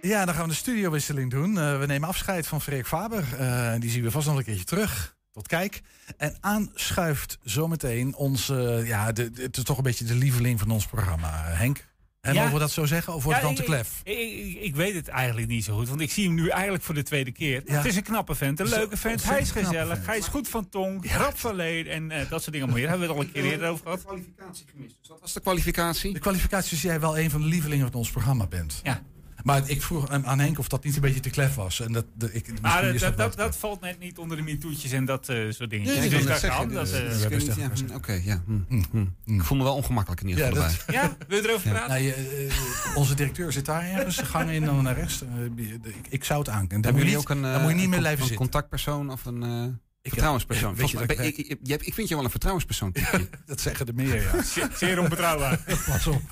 [0.00, 1.58] Ja, dan gaan we de studiowisseling doen.
[1.58, 3.24] Eh, we nemen afscheid van Freek Faber.
[3.38, 5.16] Eh, die zien we vast nog een keertje terug.
[5.32, 5.80] Tot kijk.
[6.16, 10.70] En aanschuift zometeen onze, ja, de, de- het is toch een beetje de lieveling van
[10.70, 11.44] ons programma.
[11.44, 12.38] Henk, en Ja.
[12.40, 13.14] mogen we dat zo zeggen?
[13.14, 14.00] Of wordt Ja, het dan te ik- klef?
[14.04, 14.18] Ik,
[14.56, 16.94] ik, ik weet het eigenlijk niet zo goed, want ik zie hem nu eigenlijk voor
[16.94, 17.62] de tweede keer.
[17.66, 17.76] Ja.
[17.76, 19.24] Het is een knappe vent, een leuke vent.
[19.24, 20.06] Hij is gezellig, vent.
[20.06, 22.88] hij is goed van tong, rap van leed en eh, dat soort dingen meer.
[22.88, 24.04] Hebben we het al een keer eerder over gehad?
[24.04, 24.96] kwalificatie gemist.
[25.00, 26.12] Dus wat was de kwalificatie?
[26.12, 28.80] De kwalificatie is jij wel een van de lievelingen van ons programma bent.
[28.82, 29.02] Ja.
[29.42, 31.80] Maar ik vroeg aan aan Henk of dat niet een beetje te klef was.
[31.80, 34.42] En dat, de, ik, Maar misschien dat, dat, dat, dat valt net niet onder de
[34.42, 35.94] MeToo'tjes en dat eh, soort dingen.
[35.94, 36.68] Ja, dus dat kan.
[36.68, 38.42] dus- dus ja, hm, Oké, ja.
[38.46, 39.04] hm, hm.
[39.34, 40.94] Ik voel me wel ongemakkelijk in ieder Ja, geval dat- erbij.
[40.94, 41.88] Ja, wil je erover praten?
[41.88, 45.22] Nou, je, eh, onze directeur zit daar ergens, de gang in dan naar rechts.
[45.22, 46.94] Eh, ik, ik zou het aankennen.
[46.94, 48.42] Jullie moet ook je een, niet- daar moet je niet meer een blijven zitten.
[48.44, 50.74] een contactpersoon of een eh, heb- vertrouwenspersoon?
[50.80, 52.94] weet je dat ik, ik, ik- ik vind je wel een vertrouwenspersoon.
[53.46, 54.42] Dat zeggen de meer, ja.
[54.78, 55.60] Zeer- onbetrouwbaar.
[55.86, 56.22] Pas op.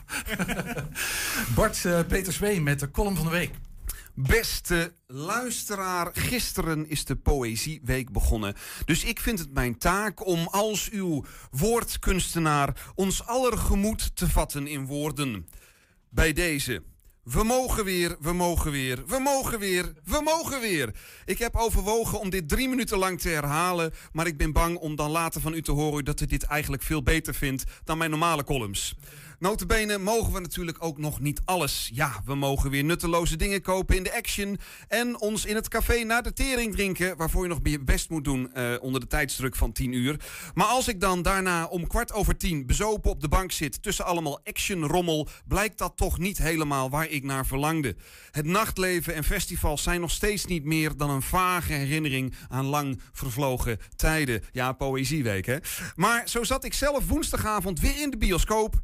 [1.54, 3.50] Bart eh Peter Zween met de column van de week.
[4.14, 8.54] Beste luisteraar, gisteren is de Poëzieweek begonnen.
[8.84, 14.66] Dus ik vind het mijn taak om als uw woordkunstenaar ons aller gemoed te vatten
[14.66, 15.48] in woorden.
[16.08, 16.82] Bij deze.
[17.32, 20.94] We mogen weer, we mogen weer, we mogen weer, we mogen weer.
[21.24, 24.96] Ik heb overwogen om dit drie minuten lang te herhalen, maar ik ben bang om
[24.96, 28.10] dan later van u te horen dat u dit eigenlijk veel beter vindt dan mijn
[28.10, 28.94] normale columns.
[29.40, 31.90] Notabene mogen we natuurlijk ook nog niet alles.
[31.92, 36.02] Ja, we mogen weer nutteloze dingen kopen in de Action en ons in het café
[36.02, 39.56] naar de tering drinken, waarvoor je nog je best moet doen eh, onder de tijdsdruk
[39.56, 40.20] van 10 uur.
[40.54, 44.04] Maar als ik dan daarna om kwart over tien bezopen op de bank zit tussen
[44.04, 47.96] allemaal action-rommel, blijkt dat toch niet helemaal waar ik naar verlangde.
[48.30, 53.00] Het nachtleven en festivals zijn nog steeds niet meer dan een vage herinnering aan lang
[53.12, 54.42] vervlogen tijden.
[54.52, 55.56] Ja, poëzieweek hè.
[55.96, 58.80] Maar zo zat ik zelf woensdagavond weer in de bioscoop.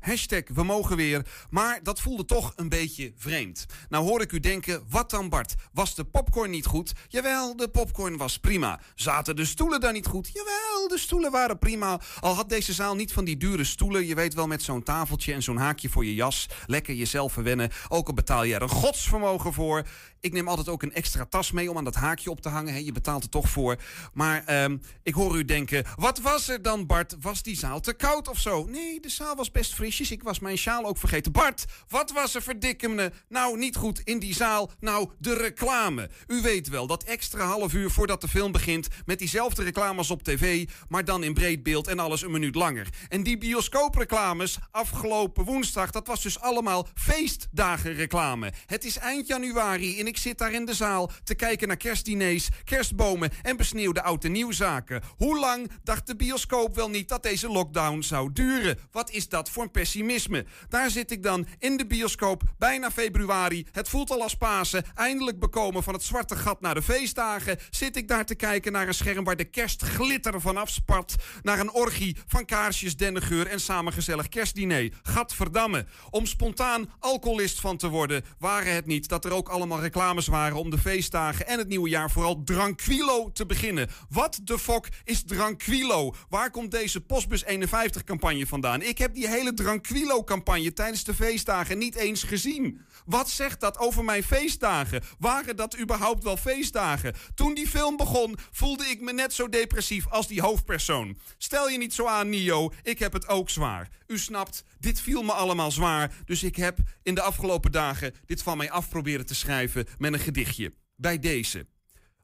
[0.54, 1.26] We mogen weer.
[1.50, 3.66] Maar dat voelde toch een beetje vreemd.
[3.88, 5.54] Nou hoor ik u denken, wat dan Bart?
[5.72, 6.92] Was de popcorn niet goed?
[7.08, 8.80] Jawel, de popcorn was prima.
[8.94, 10.30] Zaten de stoelen dan niet goed?
[10.32, 12.00] Jawel, de stoelen waren prima.
[12.20, 14.06] Al had deze zaal niet van die dure stoelen.
[14.06, 16.46] Je weet wel, met zo'n tafeltje en zo'n haakje voor je jas.
[16.66, 17.70] Lekker jezelf verwennen.
[17.88, 19.86] Ook al betaal je er een godsvermogen voor.
[20.26, 22.72] Ik neem altijd ook een extra tas mee om aan dat haakje op te hangen.
[22.72, 22.78] Hè.
[22.78, 23.76] Je betaalt er toch voor.
[24.12, 27.16] Maar ehm, ik hoor u denken, wat was er dan Bart?
[27.20, 28.64] Was die zaal te koud of zo?
[28.64, 30.10] Nee, de zaal was best frisjes.
[30.10, 31.32] Ik was mijn sjaal ook vergeten.
[31.32, 33.12] Bart, wat was er verdikken me?
[33.28, 34.70] Nou, niet goed in die zaal.
[34.80, 36.10] Nou, de reclame.
[36.26, 38.88] U weet wel, dat extra half uur voordat de film begint...
[39.04, 42.88] met diezelfde reclames op tv, maar dan in breed beeld en alles een minuut langer.
[43.08, 45.90] En die bioscoopreclames afgelopen woensdag...
[45.90, 48.52] dat was dus allemaal feestdagenreclame.
[48.66, 51.10] Het is eind januari en ik zit daar in de zaal...
[51.24, 55.02] te kijken naar kerstdiners, kerstbomen en besneeuwde oud en nieuwzaken.
[55.16, 58.78] Hoe lang dacht de bioscoop wel niet dat deze lockdown zou duren?
[58.90, 60.44] Wat is dat voor een pessimisme?
[60.68, 63.66] Daar zit ik dan in de bioscoop, bijna februari.
[63.72, 64.84] Het voelt al als Pasen.
[64.94, 67.58] Eindelijk bekomen van het zwarte gat naar de feestdagen.
[67.70, 71.14] Zit ik daar te kijken naar een scherm waar de kerstglitter vanaf spat.
[71.42, 74.92] Naar een orgie van kaarsjes, dennengeur en samengezellig kerstdiner.
[75.02, 75.86] Gadverdamme.
[76.10, 80.56] Om spontaan alcoholist van te worden, waren het niet dat er ook allemaal reclames waren
[80.56, 83.88] om de feestdagen en het nieuwe jaar vooral Dranquilo te beginnen.
[84.08, 86.14] Wat de fok is Dranquilo?
[86.28, 88.82] Waar komt deze Postbus 51 campagne vandaan?
[88.82, 92.80] Ik heb die hele Dranquilo campagne tijdens de feestdagen niet eens gezien.
[93.04, 95.02] Wat zegt dat over mijn feestdagen?
[95.18, 97.14] Waren dat überhaupt wel feestdagen?
[97.34, 101.18] Toen die film begon, voelde ik me net zo depressief als die hoofdpersoon.
[101.38, 103.88] Stel je niet zo aan, Nio, ik heb het ook zwaar.
[104.06, 108.42] U snapt, dit viel me allemaal zwaar, dus ik heb in de afgelopen dagen dit
[108.42, 110.74] van mij af proberen te schrijven met een gedichtje.
[110.96, 111.66] Bij deze.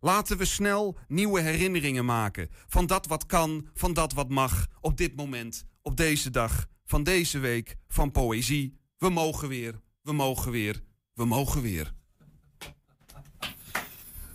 [0.01, 2.49] Laten we snel nieuwe herinneringen maken.
[2.67, 4.67] Van dat wat kan, van dat wat mag.
[4.81, 8.79] Op dit moment, op deze dag, van deze week, van poëzie.
[8.99, 10.83] We mogen weer, we mogen weer,
[11.15, 11.93] we mogen weer.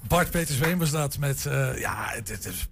[0.07, 1.45] Bart Peter Zweem was dat met.
[1.45, 2.69] eh, ja, het, het, is,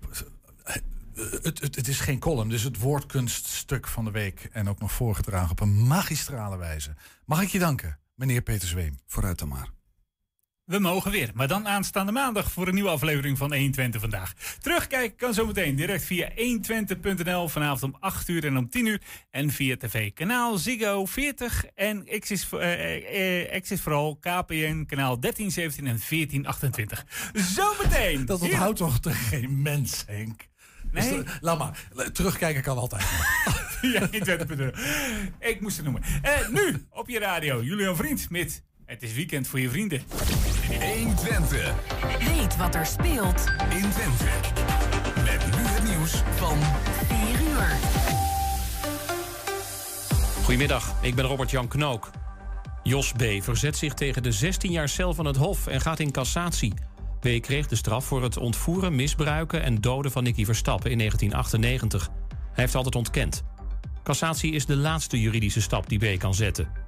[1.41, 4.49] het, het, het is geen column, dus het woordkunststuk van de week.
[4.51, 6.95] En ook nog voorgedragen op een magistrale wijze.
[7.25, 8.99] Mag ik je danken, meneer Peter Zweem?
[9.07, 9.69] Vooruit dan maar.
[10.65, 14.33] We mogen weer, maar dan aanstaande maandag voor een nieuwe aflevering van 120 vandaag.
[14.59, 19.01] Terugkijken kan zometeen direct via 120.nl vanavond om 8 uur en om 10 uur.
[19.31, 25.51] En via tv kanaal Ziggo 40 en Xis, eh, eh, Xis vooral KPN kanaal 13,
[25.51, 27.05] 17 en 14, 28.
[27.33, 28.25] Zometeen!
[28.25, 30.47] Dat onthoudt toch geen mens, Henk?
[30.91, 31.23] Nee.
[31.23, 32.11] Dus, eh, laat maar.
[32.11, 33.03] Terugkijken kan altijd.
[33.93, 34.71] ja, 120.nl.
[35.39, 36.03] Ik moest het noemen.
[36.21, 40.01] Eh, nu op je radio, Julian Vriend met Het is weekend voor je vrienden.
[40.93, 41.73] 120.
[42.19, 44.25] Weet wat er speelt in Twente.
[45.23, 46.57] Met nu het nieuws van
[47.07, 47.67] 4 uur.
[50.43, 52.11] Goedemiddag, ik ben Robert-Jan Knook.
[52.83, 53.23] Jos B.
[53.39, 56.73] verzet zich tegen de 16 jaar cel van het Hof en gaat in cassatie.
[57.19, 57.41] B.
[57.41, 62.09] kreeg de straf voor het ontvoeren, misbruiken en doden van Nicky Verstappen in 1998.
[62.29, 63.43] Hij heeft altijd ontkend.
[64.03, 66.19] Cassatie is de laatste juridische stap die B.
[66.19, 66.84] kan zetten.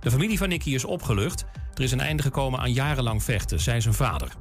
[0.00, 1.44] De familie van Nicky is opgelucht.
[1.74, 4.32] Er is een einde gekomen aan jarenlang vechten, zei zijn vader.